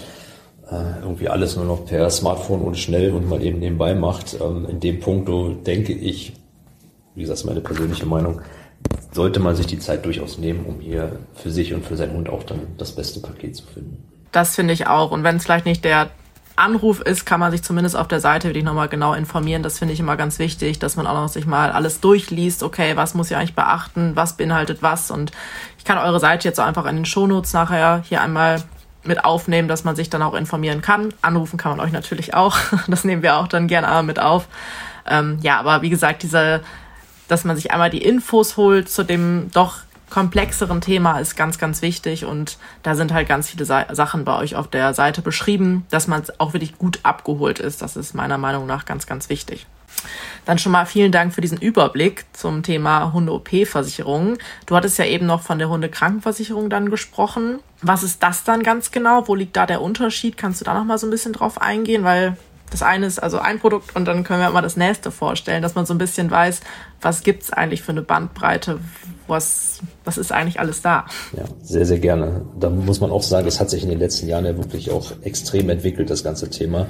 [0.72, 4.38] äh, irgendwie alles nur noch per Smartphone und schnell und mal eben nebenbei macht.
[4.42, 5.30] Ähm, in dem Punkt
[5.66, 6.34] denke ich,
[7.18, 8.42] wie gesagt, meine persönliche Meinung,
[9.12, 12.30] sollte man sich die Zeit durchaus nehmen, um hier für sich und für seinen Hund
[12.30, 13.98] auch dann das beste Paket zu finden.
[14.32, 15.10] Das finde ich auch.
[15.10, 16.12] Und wenn es vielleicht nicht der
[16.56, 19.64] Anruf ist, kann man sich zumindest auf der Seite wirklich nochmal genau informieren.
[19.64, 22.62] Das finde ich immer ganz wichtig, dass man auch noch sich mal alles durchliest.
[22.62, 24.16] Okay, was muss ich eigentlich beachten?
[24.16, 25.10] Was beinhaltet was?
[25.10, 25.32] Und
[25.80, 28.62] ich kann eure Seite jetzt auch einfach in den Shownotes nachher hier einmal
[29.04, 31.14] mit aufnehmen, dass man sich dann auch informieren kann.
[31.24, 32.56] Anrufen kann man euch natürlich auch.
[32.88, 34.48] Das nehmen wir auch dann gerne mit auf.
[35.10, 36.62] Ähm, ja, aber wie gesagt, diese,
[37.28, 41.82] dass man sich einmal die Infos holt zu dem doch komplexeren Thema ist ganz, ganz
[41.82, 45.86] wichtig und da sind halt ganz viele Sa Sachen bei euch auf der Seite beschrieben,
[45.90, 47.82] dass man auch wirklich gut abgeholt ist.
[47.82, 49.68] Das ist meiner Meinung nach ganz, ganz wichtig.
[50.46, 54.38] Dann schon mal vielen Dank für diesen Überblick zum Thema Hunde-OP-Versicherung.
[54.66, 57.60] Du hattest ja eben noch von der Hundekrankenversicherung dann gesprochen.
[57.82, 59.28] Was ist das dann ganz genau?
[59.28, 60.38] Wo liegt da der Unterschied?
[60.38, 62.04] Kannst du da noch mal so ein bisschen drauf eingehen?
[62.04, 62.38] Weil
[62.72, 65.76] das eine ist also ein Produkt und dann können wir mal das nächste vorstellen, dass
[65.76, 66.62] man so ein bisschen weiß,
[67.02, 68.80] was gibt's eigentlich für eine Bandbreite,
[69.28, 71.06] was, was ist eigentlich alles da?
[71.36, 72.46] Ja, sehr, sehr gerne.
[72.60, 75.12] Da muss man auch sagen, das hat sich in den letzten Jahren ja wirklich auch
[75.22, 76.88] extrem entwickelt, das ganze Thema.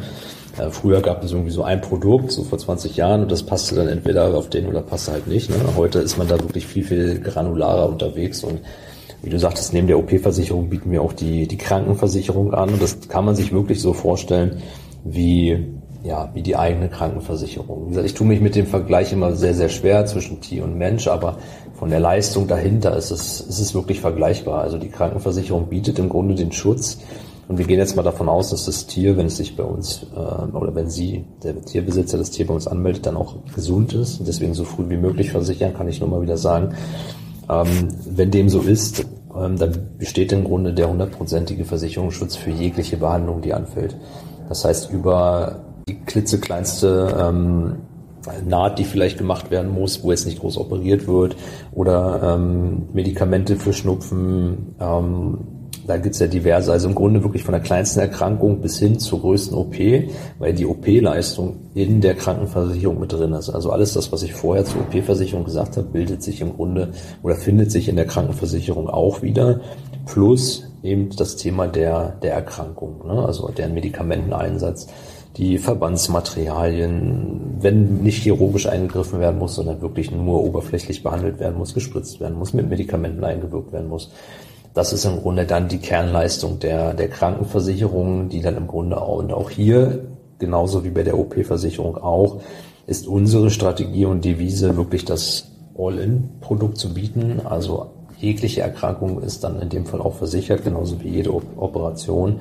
[0.58, 3.76] Äh, früher gab es irgendwie so ein Produkt, so vor 20 Jahren, und das passte
[3.76, 5.50] dann entweder auf den oder passte halt nicht.
[5.50, 5.58] Ne?
[5.76, 8.62] Heute ist man da wirklich viel, viel granularer unterwegs und
[9.24, 12.70] wie du sagtest, neben der OP-Versicherung bieten wir auch die, die Krankenversicherung an.
[12.70, 14.62] Und das kann man sich wirklich so vorstellen,
[15.04, 15.68] wie,
[16.04, 17.86] ja, wie die eigene Krankenversicherung.
[17.86, 20.78] Wie gesagt, ich tue mich mit dem Vergleich immer sehr, sehr schwer zwischen Tier und
[20.78, 21.38] Mensch, aber
[21.78, 24.62] von der Leistung dahinter ist es, ist es wirklich vergleichbar.
[24.62, 26.98] Also die Krankenversicherung bietet im Grunde den Schutz.
[27.48, 30.06] Und wir gehen jetzt mal davon aus, dass das Tier, wenn es sich bei uns
[30.14, 34.20] äh, oder wenn Sie, der Tierbesitzer, das Tier bei uns anmeldet, dann auch gesund ist
[34.20, 36.76] und deswegen so früh wie möglich versichern, kann ich nur mal wieder sagen.
[37.50, 39.06] Ähm, wenn dem so ist,
[39.38, 43.96] ähm, dann besteht im Grunde der hundertprozentige Versicherungsschutz für jegliche Behandlung, die anfällt.
[44.50, 47.76] Das heißt, über die klitzekleinste ähm,
[48.46, 51.38] Naht, die vielleicht gemacht werden muss, wo jetzt nicht groß operiert wird,
[51.72, 55.38] oder ähm, Medikamente für Schnupfen, ähm,
[55.88, 59.22] da gibt's ja diverse, also im Grunde wirklich von der kleinsten Erkrankung bis hin zur
[59.22, 59.76] größten OP,
[60.38, 63.50] weil die OP-Leistung in der Krankenversicherung mit drin ist.
[63.50, 66.92] Also alles das, was ich vorher zur OP-Versicherung gesagt habe, bildet sich im Grunde
[67.24, 69.62] oder findet sich in der Krankenversicherung auch wieder.
[70.06, 73.26] Plus eben das Thema der, der Erkrankung, ne?
[73.26, 74.88] also deren Medikamenteneinsatz,
[75.38, 81.74] die Verbandsmaterialien, wenn nicht chirurgisch eingegriffen werden muss, sondern wirklich nur oberflächlich behandelt werden muss,
[81.76, 84.12] gespritzt werden muss, mit Medikamenten eingewirkt werden muss.
[84.74, 89.18] Das ist im Grunde dann die Kernleistung der, der Krankenversicherung, die dann im Grunde auch,
[89.18, 90.06] und auch hier,
[90.40, 92.42] genauso wie bei der OP-Versicherung auch,
[92.88, 99.62] ist unsere Strategie und Devise wirklich das All-in-Produkt zu bieten, also jegliche Erkrankung ist dann
[99.62, 102.40] in dem Fall auch versichert, genauso wie jede Operation.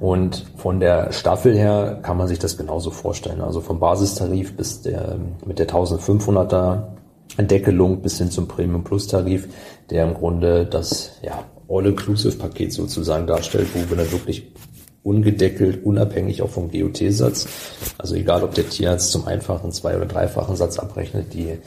[0.00, 3.40] Und von der Staffel her kann man sich das genauso vorstellen.
[3.40, 6.82] Also vom Basistarif bis der, mit der 1500er
[7.38, 9.48] Deckelung bis hin zum Premium Plus Tarif,
[9.90, 14.52] der im Grunde das ja, All-Inclusive-Paket sozusagen darstellt, wo wir dann wirklich
[15.02, 17.46] ungedeckelt, unabhängig auch vom GOT-Satz,
[17.98, 21.58] also egal ob der Tierarzt zum einfachen, zwei- oder dreifachen Satz abrechnet, die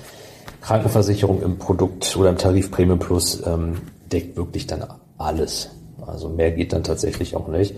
[0.62, 4.84] Krankenversicherung im Produkt oder im Tarif Premium Plus ähm, deckt wirklich dann
[5.17, 5.70] alles.
[6.06, 7.76] Also mehr geht dann tatsächlich auch nicht.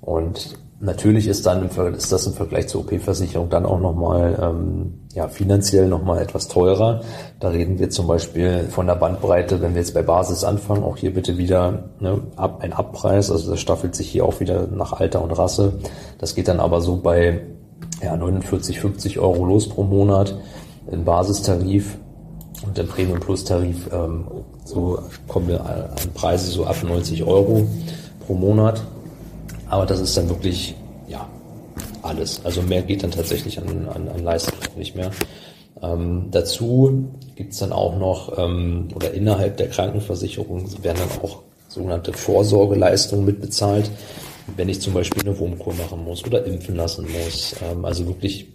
[0.00, 4.94] Und natürlich ist dann im, ist das im Vergleich zur OP-Versicherung dann auch nochmal ähm,
[5.14, 7.02] ja, finanziell nochmal etwas teurer.
[7.38, 10.96] Da reden wir zum Beispiel von der Bandbreite, wenn wir jetzt bei Basis anfangen, auch
[10.96, 14.92] hier bitte wieder ne, ab, ein Abpreis, also das staffelt sich hier auch wieder nach
[14.92, 15.74] Alter und Rasse.
[16.18, 17.42] Das geht dann aber so bei
[18.02, 20.36] ja, 49, 50 Euro los pro Monat
[20.90, 21.96] im Basistarif
[22.66, 24.24] und im Premium Plus Tarif ähm,
[24.64, 24.98] so
[25.28, 27.66] kommen wir an Preise so ab 90 Euro
[28.26, 28.82] pro Monat.
[29.68, 30.74] Aber das ist dann wirklich,
[31.08, 31.28] ja,
[32.02, 32.44] alles.
[32.44, 35.10] Also mehr geht dann tatsächlich an, an, an Leistung nicht mehr.
[35.82, 42.12] Ähm, dazu gibt's dann auch noch, ähm, oder innerhalb der Krankenversicherung werden dann auch sogenannte
[42.12, 43.90] Vorsorgeleistungen mitbezahlt,
[44.56, 47.56] wenn ich zum Beispiel eine Wurmkur machen muss oder impfen lassen muss.
[47.62, 48.51] Ähm, also wirklich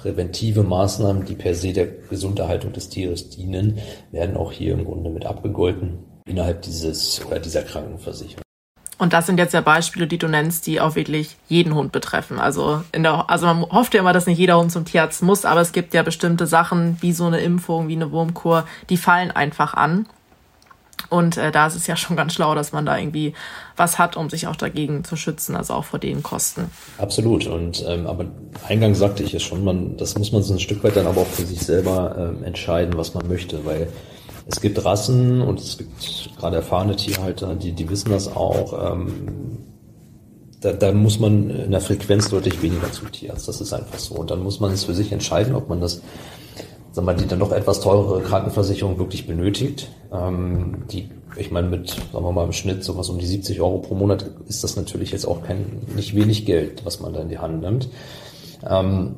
[0.00, 3.78] präventive Maßnahmen, die per se der Gesunderhaltung des Tieres dienen,
[4.12, 8.42] werden auch hier im Grunde mit abgegolten innerhalb dieses oder dieser Krankenversicherung.
[8.98, 12.40] Und das sind jetzt ja Beispiele, die du nennst, die auch wirklich jeden Hund betreffen.
[12.40, 15.44] Also in der, also man hofft ja immer, dass nicht jeder Hund zum Tierarzt muss,
[15.44, 19.30] aber es gibt ja bestimmte Sachen, wie so eine Impfung, wie eine Wurmkur, die fallen
[19.30, 20.06] einfach an.
[21.10, 23.32] Und äh, da ist es ja schon ganz schlau, dass man da irgendwie
[23.76, 26.70] was hat, um sich auch dagegen zu schützen, also auch vor den Kosten.
[26.98, 27.46] Absolut.
[27.46, 28.26] Und ähm, aber
[28.66, 31.22] eingangs sagte ich ja schon, man, das muss man so ein Stück weit dann aber
[31.22, 33.88] auch für sich selber ähm, entscheiden, was man möchte, weil
[34.46, 38.92] es gibt Rassen und es gibt gerade erfahrene Tierhalter, die, die wissen das auch.
[38.92, 39.58] Ähm,
[40.60, 43.46] da, da muss man in der Frequenz deutlich weniger zum Tierarzt.
[43.46, 44.14] Das ist einfach so.
[44.16, 46.00] Und dann muss man es für sich entscheiden, ob man das,
[46.98, 49.90] wir mal, die dann doch etwas teurere Krankenversicherung wirklich benötigt.
[50.12, 53.78] Ähm, die, ich meine, mit, sagen wir mal, im Schnitt sowas um die 70 Euro
[53.78, 57.28] pro Monat ist das natürlich jetzt auch kein, nicht wenig Geld, was man da in
[57.28, 57.88] die Hand nimmt.
[58.68, 59.16] Ähm,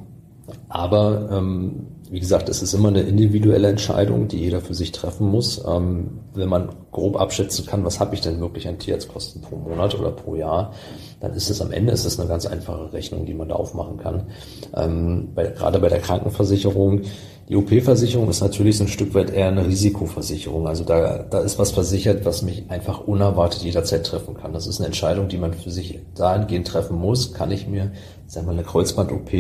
[0.68, 5.28] aber ähm, wie gesagt, es ist immer eine individuelle Entscheidung, die jeder für sich treffen
[5.28, 5.62] muss.
[5.64, 9.98] Ähm, wenn man grob abschätzen kann, was habe ich denn wirklich an Tierarztkosten pro Monat
[9.98, 10.72] oder pro Jahr,
[11.20, 13.98] dann ist es am Ende ist es eine ganz einfache Rechnung, die man da aufmachen
[13.98, 14.26] kann.
[14.74, 17.02] Ähm, bei, gerade bei der Krankenversicherung,
[17.50, 20.66] die OP-Versicherung ist natürlich so ein Stück weit eher eine Risikoversicherung.
[20.68, 24.52] Also da, da ist was versichert, was mich einfach unerwartet jederzeit treffen kann.
[24.52, 27.34] Das ist eine Entscheidung, die man für sich dahingehend treffen muss.
[27.34, 27.90] Kann ich mir,
[28.26, 29.30] sagen wir mal, eine Kreuzband-OP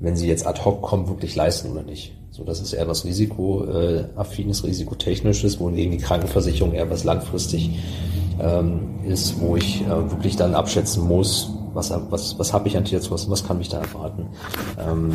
[0.00, 2.12] wenn sie jetzt ad hoc kommen, wirklich leisten oder nicht.
[2.30, 7.78] So, das ist eher was risikoaffines, risikotechnisches, wohingegen die Krankenversicherung eher was langfristig
[8.40, 12.84] ähm, ist, wo ich äh, wirklich dann abschätzen muss, was, was, was habe ich an
[12.84, 14.26] Tierzulassen, was kann mich da erwarten.
[14.78, 15.12] Ähm,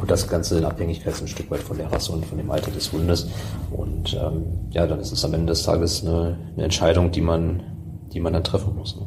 [0.00, 2.70] und das Ganze in Abhängigkeit ein Stück weit von der Rasse und von dem Alter
[2.70, 3.28] des Hundes.
[3.70, 7.62] Und ähm, ja, dann ist es am Ende des Tages eine, eine Entscheidung, die man,
[8.12, 8.96] die man dann treffen muss.
[8.96, 9.06] Ne?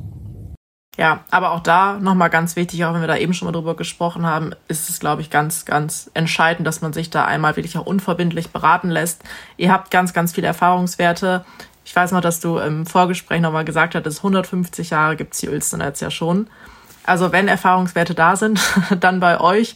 [0.95, 3.75] Ja, aber auch da nochmal ganz wichtig, auch wenn wir da eben schon mal drüber
[3.75, 7.77] gesprochen haben, ist es, glaube ich, ganz, ganz entscheidend, dass man sich da einmal wirklich
[7.77, 9.23] auch unverbindlich beraten lässt.
[9.58, 11.43] Ihr habt ganz, ganz viele Erfahrungswerte.
[11.84, 15.82] Ich weiß noch, dass du im Vorgespräch nochmal gesagt hattest, 150 Jahre gibt's die Uelzen
[15.82, 16.47] jetzt ja schon.
[17.03, 18.62] Also wenn Erfahrungswerte da sind,
[18.99, 19.75] dann bei euch.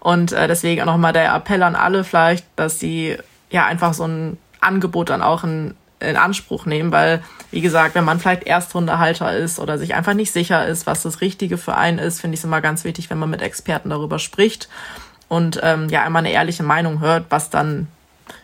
[0.00, 3.16] Und äh, deswegen auch nochmal der Appell an alle vielleicht, dass sie
[3.50, 8.04] ja einfach so ein Angebot dann auch in in Anspruch nehmen, weil, wie gesagt, wenn
[8.04, 11.98] man vielleicht Ersthundehalter ist oder sich einfach nicht sicher ist, was das Richtige für einen
[11.98, 14.68] ist, finde ich es immer ganz wichtig, wenn man mit Experten darüber spricht
[15.28, 17.88] und ähm, ja einmal eine ehrliche Meinung hört, was dann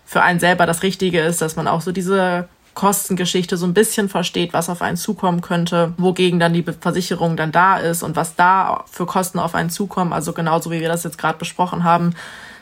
[0.07, 4.09] für einen selber das Richtige ist, dass man auch so diese Kostengeschichte so ein bisschen
[4.09, 8.35] versteht, was auf einen zukommen könnte, wogegen dann die Versicherung dann da ist und was
[8.35, 10.13] da für Kosten auf einen zukommen.
[10.13, 12.15] Also genauso wie wir das jetzt gerade besprochen haben,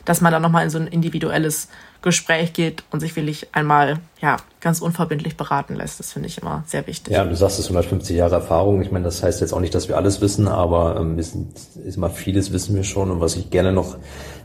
[0.04, 1.68] dass man dann nochmal in so ein individuelles
[2.02, 6.00] Gespräch geht und sich wirklich einmal ja ganz unverbindlich beraten lässt.
[6.00, 7.12] Das finde ich immer sehr wichtig.
[7.12, 8.80] Ja, du sagst es 150 Jahre Erfahrung.
[8.80, 11.52] Ich meine, das heißt jetzt auch nicht, dass wir alles wissen, aber ähm, sind,
[11.84, 13.10] ist mal vieles wissen wir schon.
[13.10, 13.98] Und was ich gerne noch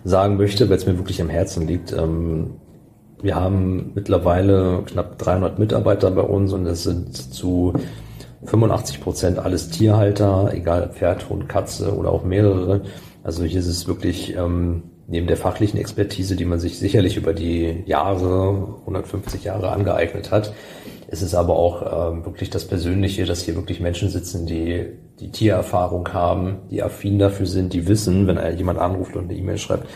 [0.03, 2.55] sagen möchte, weil es mir wirklich am Herzen liegt, ähm,
[3.21, 7.73] wir haben mittlerweile knapp 300 Mitarbeiter bei uns und es sind zu
[8.45, 12.81] 85 Prozent alles Tierhalter, egal Pferd, Hund, Katze oder auch mehrere.
[13.23, 17.33] Also hier ist es wirklich ähm, neben der fachlichen Expertise, die man sich sicherlich über
[17.33, 20.53] die Jahre, 150 Jahre angeeignet hat,
[21.07, 24.87] ist es aber auch ähm, wirklich das Persönliche, dass hier wirklich Menschen sitzen, die
[25.19, 29.57] die Tiererfahrung haben, die affin dafür sind, die wissen, wenn jemand anruft und eine E-Mail
[29.57, 29.87] schreibt,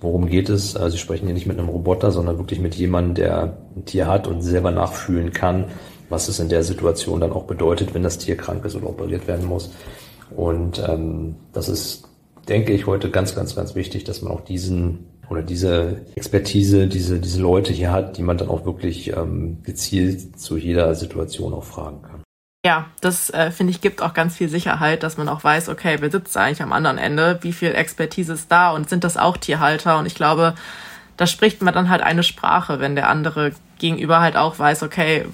[0.00, 0.76] worum geht es.
[0.76, 4.06] Also sie sprechen hier nicht mit einem Roboter, sondern wirklich mit jemandem, der ein Tier
[4.06, 5.66] hat und selber nachfühlen kann,
[6.08, 9.26] was es in der Situation dann auch bedeutet, wenn das Tier krank ist oder operiert
[9.26, 9.70] werden muss.
[10.30, 12.08] Und ähm, das ist
[12.48, 17.20] denke ich, heute ganz, ganz, ganz wichtig, dass man auch diesen oder diese Expertise, diese,
[17.20, 21.64] diese Leute hier hat, die man dann auch wirklich ähm, gezielt zu jeder Situation auch
[21.64, 22.17] fragen kann.
[22.66, 25.98] Ja, das äh, finde ich gibt auch ganz viel Sicherheit, dass man auch weiß, okay,
[26.00, 29.36] wer sitzt eigentlich am anderen Ende, wie viel Expertise ist da und sind das auch
[29.36, 29.96] Tierhalter?
[29.98, 30.54] Und ich glaube,
[31.16, 35.26] da spricht man dann halt eine Sprache, wenn der andere gegenüber halt auch weiß, okay,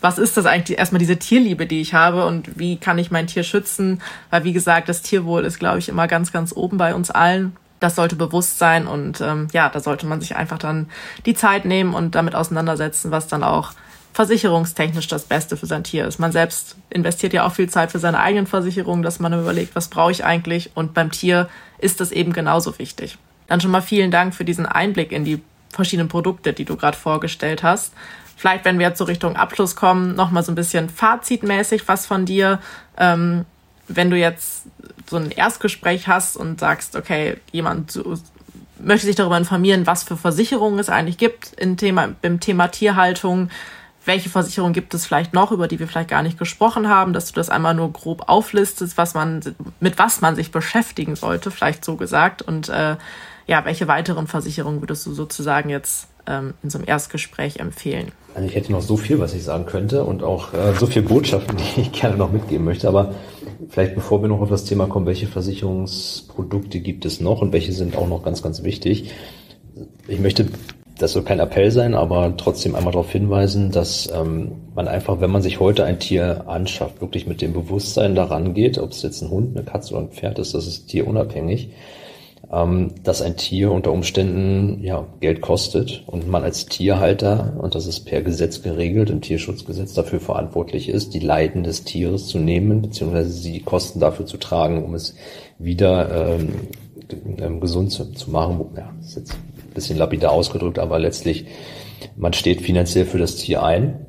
[0.00, 3.28] was ist das eigentlich erstmal diese Tierliebe, die ich habe und wie kann ich mein
[3.28, 4.02] Tier schützen?
[4.30, 7.56] Weil wie gesagt, das Tierwohl ist, glaube ich, immer ganz, ganz oben bei uns allen.
[7.78, 10.90] Das sollte bewusst sein und ähm, ja, da sollte man sich einfach dann
[11.24, 13.72] die Zeit nehmen und damit auseinandersetzen, was dann auch
[14.14, 16.20] versicherungstechnisch das Beste für sein Tier ist.
[16.20, 19.88] Man selbst investiert ja auch viel Zeit für seine eigenen Versicherungen, dass man überlegt, was
[19.88, 21.48] brauche ich eigentlich und beim Tier
[21.78, 23.18] ist das eben genauso wichtig.
[23.48, 26.96] Dann schon mal vielen Dank für diesen Einblick in die verschiedenen Produkte, die du gerade
[26.96, 27.92] vorgestellt hast.
[28.36, 32.06] Vielleicht, wenn wir jetzt so Richtung Abschluss kommen, noch mal so ein bisschen fazitmäßig was
[32.06, 32.60] von dir.
[32.96, 33.44] Ähm,
[33.88, 34.64] wenn du jetzt
[35.10, 38.14] so ein Erstgespräch hast und sagst, okay, jemand so,
[38.78, 43.50] möchte sich darüber informieren, was für Versicherungen es eigentlich gibt im Thema, im Thema Tierhaltung,
[44.04, 47.26] welche Versicherungen gibt es vielleicht noch, über die wir vielleicht gar nicht gesprochen haben, dass
[47.26, 49.40] du das einmal nur grob auflistest, was man,
[49.80, 52.42] mit was man sich beschäftigen sollte, vielleicht so gesagt.
[52.42, 52.96] Und äh,
[53.46, 58.12] ja, welche weiteren Versicherungen würdest du sozusagen jetzt ähm, in so einem Erstgespräch empfehlen?
[58.34, 61.06] Also ich hätte noch so viel, was ich sagen könnte und auch äh, so viele
[61.06, 62.88] Botschaften, die ich gerne noch mitgeben möchte.
[62.88, 63.14] Aber
[63.68, 67.72] vielleicht bevor wir noch auf das Thema kommen, welche Versicherungsprodukte gibt es noch und welche
[67.72, 69.12] sind auch noch ganz, ganz wichtig.
[70.08, 70.48] Ich möchte
[70.98, 75.30] das soll kein Appell sein, aber trotzdem einmal darauf hinweisen, dass ähm, man einfach, wenn
[75.30, 79.22] man sich heute ein Tier anschafft, wirklich mit dem Bewusstsein daran geht, ob es jetzt
[79.22, 81.70] ein Hund, eine Katze oder ein Pferd ist, das ist tierunabhängig,
[82.52, 87.86] ähm, dass ein Tier unter Umständen ja Geld kostet und man als Tierhalter, und das
[87.86, 92.82] ist per Gesetz geregelt, im Tierschutzgesetz dafür verantwortlich ist, die Leiden des Tieres zu nehmen,
[92.82, 95.16] beziehungsweise die Kosten dafür zu tragen, um es
[95.58, 96.68] wieder ähm,
[97.38, 98.64] ähm gesund zu, machen.
[98.76, 99.36] Ja, ist jetzt
[99.74, 101.46] bisschen lapidar ausgedrückt, aber letztlich,
[102.16, 104.06] man steht finanziell für das Tier ein.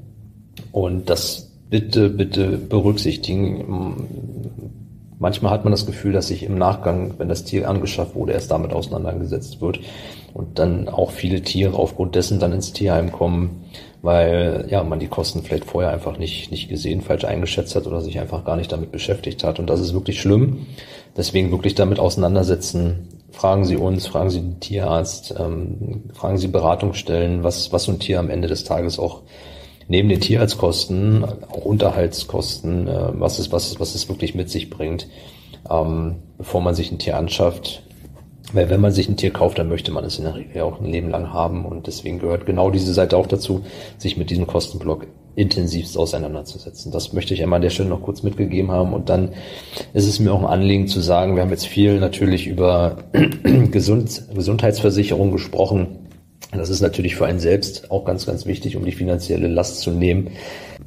[0.71, 4.05] Und das bitte, bitte berücksichtigen.
[5.19, 8.51] Manchmal hat man das Gefühl, dass sich im Nachgang, wenn das Tier angeschafft wurde, erst
[8.51, 9.79] damit auseinandergesetzt wird
[10.33, 13.63] und dann auch viele Tiere aufgrund dessen dann ins Tierheim kommen,
[14.01, 18.01] weil ja man die Kosten vielleicht vorher einfach nicht nicht gesehen, falsch eingeschätzt hat oder
[18.01, 20.65] sich einfach gar nicht damit beschäftigt hat und das ist wirklich schlimm.
[21.15, 27.43] Deswegen wirklich damit auseinandersetzen, fragen Sie uns, fragen Sie den Tierarzt, ähm, fragen Sie Beratungsstellen,
[27.43, 29.21] was, was so ein Tier am Ende des Tages auch
[29.87, 34.69] neben den Tierarztkosten, auch Unterhaltskosten, äh, was es, was es, was es wirklich mit sich
[34.69, 35.07] bringt,
[35.69, 37.83] ähm, bevor man sich ein Tier anschafft.
[38.53, 40.79] Weil wenn man sich ein Tier kauft, dann möchte man es in der Regel auch
[40.79, 43.65] ein Leben lang haben und deswegen gehört genau diese Seite auch dazu,
[43.97, 46.91] sich mit diesem Kostenblock intensivst auseinanderzusetzen.
[46.91, 48.93] Das möchte ich einmal an der Stelle noch kurz mitgegeben haben.
[48.93, 49.33] Und dann
[49.93, 52.97] ist es mir auch ein Anliegen zu sagen, wir haben jetzt viel natürlich über
[53.71, 55.99] Gesund Gesundheitsversicherung gesprochen.
[56.51, 59.91] Das ist natürlich für einen selbst auch ganz, ganz wichtig, um die finanzielle Last zu
[59.91, 60.29] nehmen.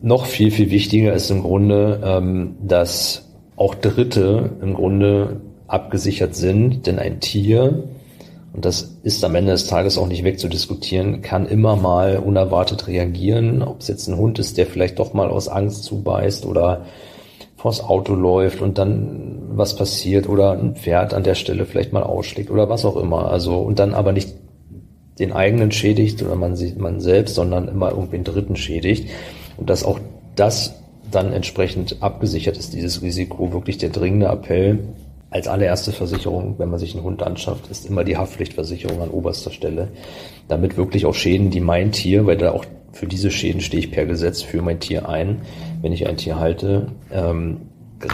[0.00, 6.86] Noch viel, viel wichtiger ist im Grunde, ähm, dass auch Dritte im Grunde abgesichert sind,
[6.86, 7.84] denn ein Tier
[8.58, 13.62] und das ist am Ende des Tages auch nicht wegzudiskutieren, kann immer mal unerwartet reagieren,
[13.62, 16.86] ob es jetzt ein Hund ist, der vielleicht doch mal aus Angst zubeißt oder
[17.54, 22.02] vors Auto läuft und dann was passiert oder ein Pferd an der Stelle vielleicht mal
[22.02, 23.30] ausschlägt oder was auch immer.
[23.30, 24.34] Also und dann aber nicht
[25.20, 29.08] den eigenen schädigt oder man sieht man selbst, sondern immer irgendwie einen Dritten schädigt
[29.56, 30.00] und dass auch
[30.34, 30.74] das
[31.12, 34.80] dann entsprechend abgesichert ist, dieses Risiko, wirklich der dringende Appell,
[35.30, 39.50] als allererste Versicherung, wenn man sich einen Hund anschafft, ist immer die Haftpflichtversicherung an oberster
[39.50, 39.88] Stelle.
[40.48, 43.90] Damit wirklich auch Schäden, die mein Tier, weil da auch für diese Schäden stehe ich
[43.90, 45.42] per Gesetz für mein Tier ein,
[45.82, 47.58] wenn ich ein Tier halte, ähm,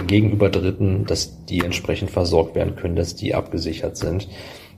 [0.07, 4.29] gegenüber Dritten, dass die entsprechend versorgt werden können, dass die abgesichert sind.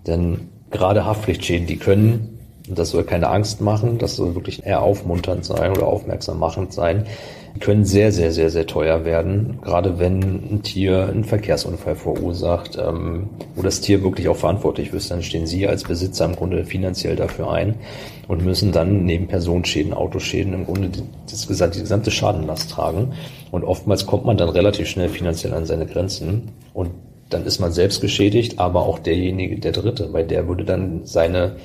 [0.06, 5.44] Denn gerade Haftpflichtschäden, die können, das soll keine Angst machen, das soll wirklich eher aufmunternd
[5.44, 7.06] sein oder aufmerksam machend sein,
[7.56, 9.58] können sehr, sehr, sehr, sehr teuer werden.
[9.62, 15.10] Gerade wenn ein Tier einen Verkehrsunfall verursacht, ähm, wo das Tier wirklich auch verantwortlich ist,
[15.10, 17.76] dann stehen Sie als Besitzer im Grunde finanziell dafür ein
[18.28, 20.90] und müssen dann neben Personenschäden, Autoschäden im Grunde
[21.30, 23.12] das gesamte, die gesamte Schadenlast tragen.
[23.50, 26.90] Und oftmals kommt man dann relativ schnell finanziell an seine Grenzen und
[27.30, 31.56] dann ist man selbst geschädigt, aber auch derjenige, der Dritte, weil der würde dann seine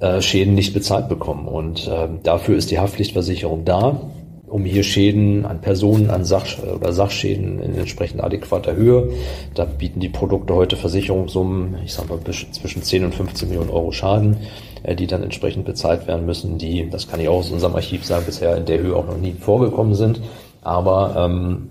[0.00, 1.46] äh, Schäden nicht bezahlt bekommen.
[1.46, 4.00] Und äh, dafür ist die Haftpflichtversicherung da
[4.48, 9.10] um hier Schäden an Personen, an Sach- oder Sachschäden in entsprechend adäquater Höhe.
[9.54, 13.92] Da bieten die Produkte heute Versicherungssummen, ich sage mal zwischen 10 und 15 Millionen Euro
[13.92, 14.38] Schaden,
[14.82, 18.04] äh, die dann entsprechend bezahlt werden müssen, die, das kann ich auch aus unserem Archiv
[18.04, 20.20] sagen, bisher in der Höhe auch noch nie vorgekommen sind.
[20.62, 21.68] Aber ähm,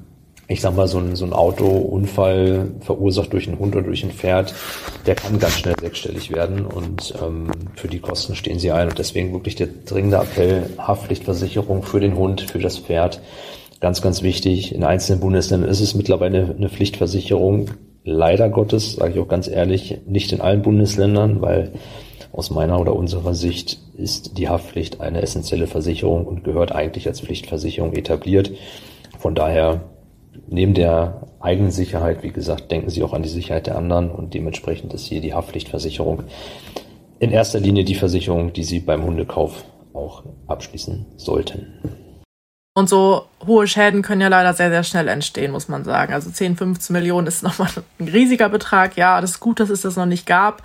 [0.48, 4.12] ich sag mal, so ein, so ein Autounfall verursacht durch einen Hund oder durch ein
[4.12, 4.54] Pferd,
[5.06, 8.88] der kann ganz schnell sechsstellig werden und ähm, für die Kosten stehen sie ein.
[8.88, 13.22] Und deswegen wirklich der dringende Appell, Haftpflichtversicherung für den Hund, für das Pferd.
[13.82, 14.74] Ganz, ganz wichtig.
[14.74, 17.72] In einzelnen Bundesländern ist es mittlerweile eine Pflichtversicherung.
[18.04, 21.74] Leider Gottes, sage ich auch ganz ehrlich, nicht in allen Bundesländern, weil
[22.32, 27.20] aus meiner oder unserer Sicht ist die Haftpflicht eine essentielle Versicherung und gehört eigentlich als
[27.20, 28.52] Pflichtversicherung etabliert.
[29.20, 29.82] Von daher
[30.48, 34.34] neben der eigenen Sicherheit, wie gesagt, denken Sie auch an die Sicherheit der anderen und
[34.34, 36.24] dementsprechend ist hier die Haftpflichtversicherung
[37.20, 39.64] in erster Linie die Versicherung, die Sie beim Hundekauf
[39.94, 42.08] auch abschließen sollten.
[42.76, 46.14] Und so hohe Schäden können ja leider sehr, sehr schnell entstehen, muss man sagen.
[46.14, 47.70] Also 10, 15 Millionen ist nochmal
[48.00, 48.96] ein riesiger Betrag.
[48.98, 50.62] Ja, das ist gut, dass es das noch nicht gab.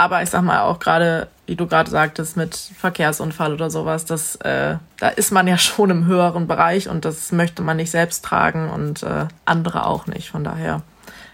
[0.00, 4.36] Aber ich sag mal auch gerade, wie du gerade sagtest, mit Verkehrsunfall oder sowas, das,
[4.36, 8.24] äh, da ist man ja schon im höheren Bereich und das möchte man nicht selbst
[8.24, 10.30] tragen und äh, andere auch nicht.
[10.30, 10.80] Von daher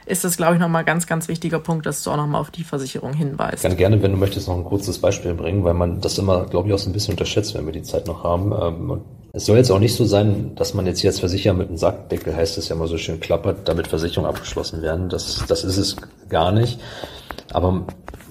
[0.05, 2.51] ist das, glaube ich, nochmal ein ganz, ganz wichtiger Punkt, dass du auch nochmal auf
[2.51, 3.63] die Versicherung hinweist.
[3.63, 6.67] Ganz gerne, wenn du möchtest, noch ein kurzes Beispiel bringen, weil man das immer, glaube
[6.67, 8.51] ich, auch so ein bisschen unterschätzt, wenn wir die Zeit noch haben.
[8.51, 9.01] Ähm,
[9.33, 11.77] es soll jetzt auch nicht so sein, dass man jetzt hier als Versicherer mit einem
[11.77, 15.09] Sackdeckel, heißt es ja mal so schön, klappert, damit Versicherungen abgeschlossen werden.
[15.09, 15.97] Das, das ist es
[16.29, 16.81] gar nicht.
[17.53, 17.87] Aber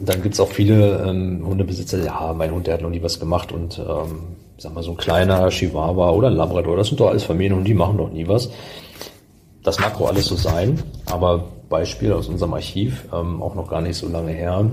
[0.10, 3.52] dann gibt's auch viele ähm, Hundebesitzer, ja, mein Hund, der hat noch nie was gemacht
[3.52, 7.24] und ähm, sag mal, so ein kleiner Chihuahua oder ein Labrador, das sind doch alles
[7.24, 8.50] Familienhunde, die machen doch nie was.
[9.64, 13.82] Das mag wohl alles so sein, aber Beispiel aus unserem Archiv, ähm, auch noch gar
[13.82, 14.70] nicht so lange her,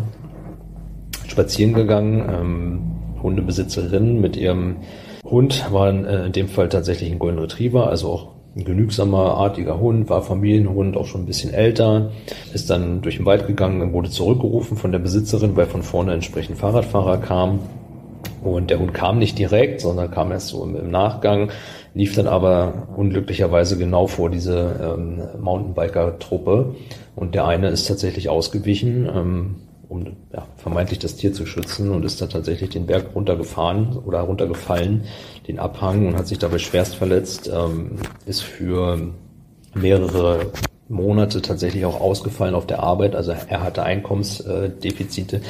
[1.26, 4.76] spazieren gegangen, ähm, Hundebesitzerin mit ihrem
[5.24, 9.80] Hund, war äh, in dem Fall tatsächlich ein Golden Retriever, also auch ein genügsamer, artiger
[9.80, 12.10] Hund, war Familienhund, auch schon ein bisschen älter,
[12.52, 16.12] ist dann durch den Wald gegangen und wurde zurückgerufen von der Besitzerin, weil von vorne
[16.12, 17.60] entsprechend Fahrradfahrer kam.
[18.42, 21.50] Und der Hund kam nicht direkt, sondern kam erst so im, Nachgang,
[21.94, 26.74] lief dann aber unglücklicherweise genau vor diese ähm, Mountainbiker-Truppe.
[27.14, 29.56] Und der eine ist tatsächlich ausgewichen, ähm,
[29.92, 34.20] um ja, vermeintlich das Tier zu schützen und ist dann tatsächlich den Berg runtergefahren oder
[34.20, 35.04] runtergefallen,
[35.46, 39.12] den Abhang und hat sich dabei schwerst verletzt, ähm, ist für
[39.74, 40.50] mehrere
[40.88, 43.14] Monate tatsächlich auch ausgefallen auf der Arbeit.
[43.14, 45.40] Also er hatte Einkommensdefizite,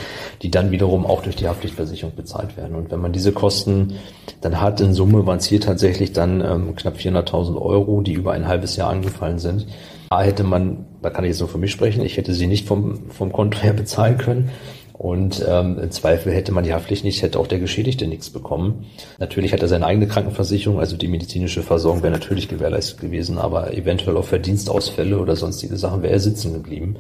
[0.43, 2.77] die dann wiederum auch durch die Haftpflichtversicherung bezahlt werden.
[2.77, 3.95] Und wenn man diese Kosten
[4.41, 8.33] dann hat, in Summe waren es hier tatsächlich dann ähm, knapp 400.000 Euro, die über
[8.33, 9.67] ein halbes Jahr angefallen sind.
[10.13, 12.69] Da hätte man, da kann ich jetzt nur für mich sprechen, ich hätte sie nicht
[12.69, 14.51] vom, vom Konto her bezahlen können.
[14.93, 18.85] Und ähm, im Zweifel hätte man die Haftpflicht nicht, hätte auch der Geschädigte nichts bekommen.
[19.19, 23.73] Natürlich hat er seine eigene Krankenversicherung, also die medizinische Versorgung wäre natürlich gewährleistet gewesen, aber
[23.73, 26.97] eventuell auch Verdienstausfälle oder sonstige Sachen wäre er sitzen geblieben.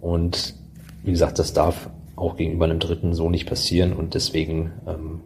[0.00, 0.54] Und
[1.04, 5.20] wie gesagt, das darf auch gegenüber einem Dritten so nicht passieren und deswegen ähm,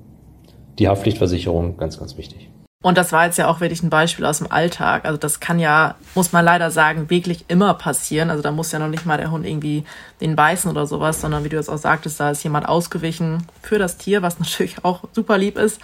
[0.81, 2.51] die Haftpflichtversicherung ganz, ganz wichtig.
[2.83, 5.05] Und das war jetzt ja auch wirklich ein Beispiel aus dem Alltag.
[5.05, 8.31] Also das kann ja, muss man leider sagen, wirklich immer passieren.
[8.31, 9.85] Also da muss ja noch nicht mal der Hund irgendwie
[10.23, 13.79] den beißen oder sowas, sondern wie du jetzt auch sagtest, da ist jemand ausgewichen für
[13.79, 15.79] das Tier, was natürlich auch super lieb ist.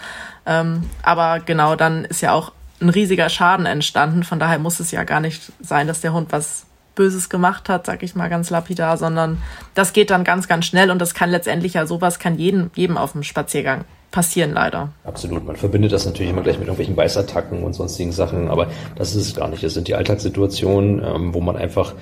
[0.47, 4.23] Ähm, aber genau, dann ist ja auch ein riesiger Schaden entstanden.
[4.23, 7.85] Von daher muss es ja gar nicht sein, dass der Hund was Böses gemacht hat,
[7.85, 9.39] sag ich mal ganz lapidar, sondern
[9.75, 12.97] das geht dann ganz, ganz schnell und das kann letztendlich ja sowas kann jedem, jedem
[12.97, 14.89] auf dem Spaziergang passieren leider.
[15.03, 15.45] Absolut.
[15.45, 19.27] Man verbindet das natürlich immer gleich mit irgendwelchen Beißattacken und sonstigen Sachen, aber das ist
[19.27, 19.63] es gar nicht.
[19.63, 21.93] Es sind die Alltagssituationen, ähm, wo man einfach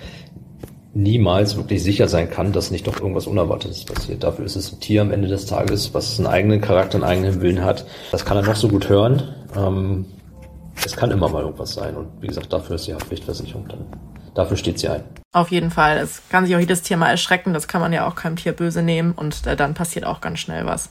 [0.94, 4.24] niemals wirklich sicher sein kann, dass nicht doch irgendwas Unerwartetes passiert.
[4.24, 7.42] Dafür ist es ein Tier am Ende des Tages, was einen eigenen Charakter, einen eigenen
[7.42, 7.86] Willen hat.
[8.12, 9.36] Das kann er noch so gut hören.
[9.58, 10.06] Ähm,
[10.86, 11.96] es kann immer mal irgendwas sein.
[11.96, 13.86] Und wie gesagt, dafür ist die Haftpflichtversicherung dann.
[14.34, 15.04] Dafür steht sie ein.
[15.34, 15.98] Auf jeden Fall.
[15.98, 17.54] Es kann sich auch jedes Tier mal erschrecken.
[17.54, 19.14] Das kann man ja auch keinem Tier böse nehmen.
[19.14, 20.90] Und äh, dann passiert auch ganz schnell was.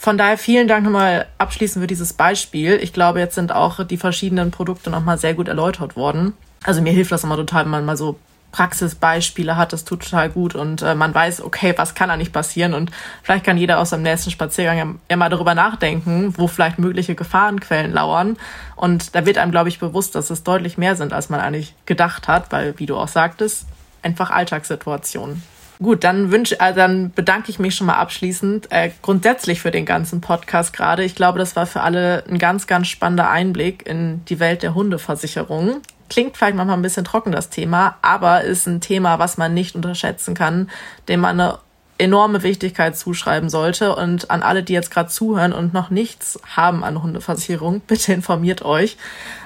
[0.00, 2.78] Von daher vielen Dank nochmal abschließend für dieses Beispiel.
[2.80, 6.32] Ich glaube, jetzt sind auch die verschiedenen Produkte nochmal sehr gut erläutert worden.
[6.64, 8.18] Also mir hilft das immer total, wenn man mal so
[8.50, 12.32] Praxisbeispiele hat, das tut total gut und äh, man weiß, okay, was kann da nicht
[12.32, 12.90] passieren und
[13.22, 17.14] vielleicht kann jeder aus seinem nächsten Spaziergang ja, ja mal darüber nachdenken, wo vielleicht mögliche
[17.14, 18.38] Gefahrenquellen lauern
[18.76, 21.74] und da wird einem, glaube ich, bewusst, dass es deutlich mehr sind, als man eigentlich
[21.84, 23.66] gedacht hat, weil, wie du auch sagtest,
[24.02, 25.42] einfach Alltagssituationen.
[25.82, 29.86] Gut, dann wünsche, äh, dann bedanke ich mich schon mal abschließend äh, grundsätzlich für den
[29.86, 31.04] ganzen Podcast gerade.
[31.04, 34.74] Ich glaube, das war für alle ein ganz, ganz spannender Einblick in die Welt der
[34.74, 35.80] Hundeversicherung.
[36.10, 39.74] Klingt vielleicht manchmal ein bisschen trocken, das Thema, aber ist ein Thema, was man nicht
[39.74, 40.68] unterschätzen kann,
[41.08, 41.58] dem man eine
[41.96, 43.96] enorme Wichtigkeit zuschreiben sollte.
[43.96, 48.62] Und an alle, die jetzt gerade zuhören und noch nichts haben an Hundeversicherung, bitte informiert
[48.66, 48.98] euch.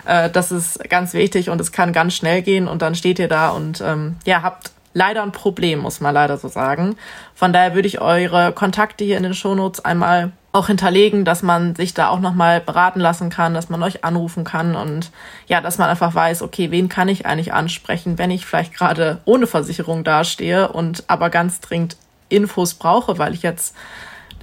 [0.04, 3.28] Äh, das ist ganz wichtig und es kann ganz schnell gehen und dann steht ihr
[3.28, 6.96] da und ähm, ja, habt leider ein Problem, muss man leider so sagen.
[7.34, 11.74] Von daher würde ich eure Kontakte hier in den Shownotes einmal auch hinterlegen, dass man
[11.74, 15.10] sich da auch nochmal beraten lassen kann, dass man euch anrufen kann und
[15.48, 19.20] ja, dass man einfach weiß, okay, wen kann ich eigentlich ansprechen, wenn ich vielleicht gerade
[19.24, 21.96] ohne Versicherung dastehe und aber ganz dringend
[22.28, 23.74] Infos brauche, weil ich jetzt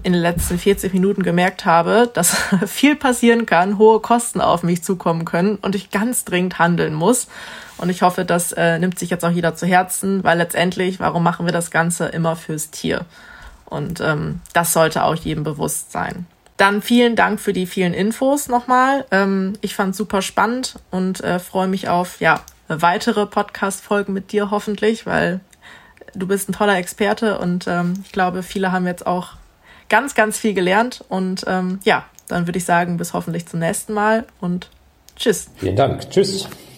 [0.04, 2.36] in den letzten 40 Minuten gemerkt habe, dass
[2.66, 7.28] viel passieren kann, hohe Kosten auf mich zukommen können und ich ganz dringend handeln muss.
[7.78, 11.24] Und ich hoffe, das äh, nimmt sich jetzt auch jeder zu Herzen, weil letztendlich, warum
[11.24, 13.06] machen wir das Ganze immer fürs Tier?
[13.66, 16.28] Und ähm, das sollte auch jedem bewusst sein.
[16.58, 19.06] Dann vielen Dank für die vielen Infos nochmal.
[19.10, 24.52] Ähm, ich fand super spannend und äh, freue mich auf ja, weitere Podcast-Folgen mit dir
[24.52, 25.39] hoffentlich, weil
[26.14, 29.30] du bist ein toller Experte und ähm, ich glaube, viele haben jetzt auch
[29.92, 31.04] ganz, ganz viel gelernt.
[31.10, 34.72] Und ähm, ja, dann würde ich sagen, bis hoffentlich zum nächsten Mal und
[35.16, 35.52] tschüss.
[35.58, 36.10] Vielen Dank.
[36.10, 36.48] Tschüss.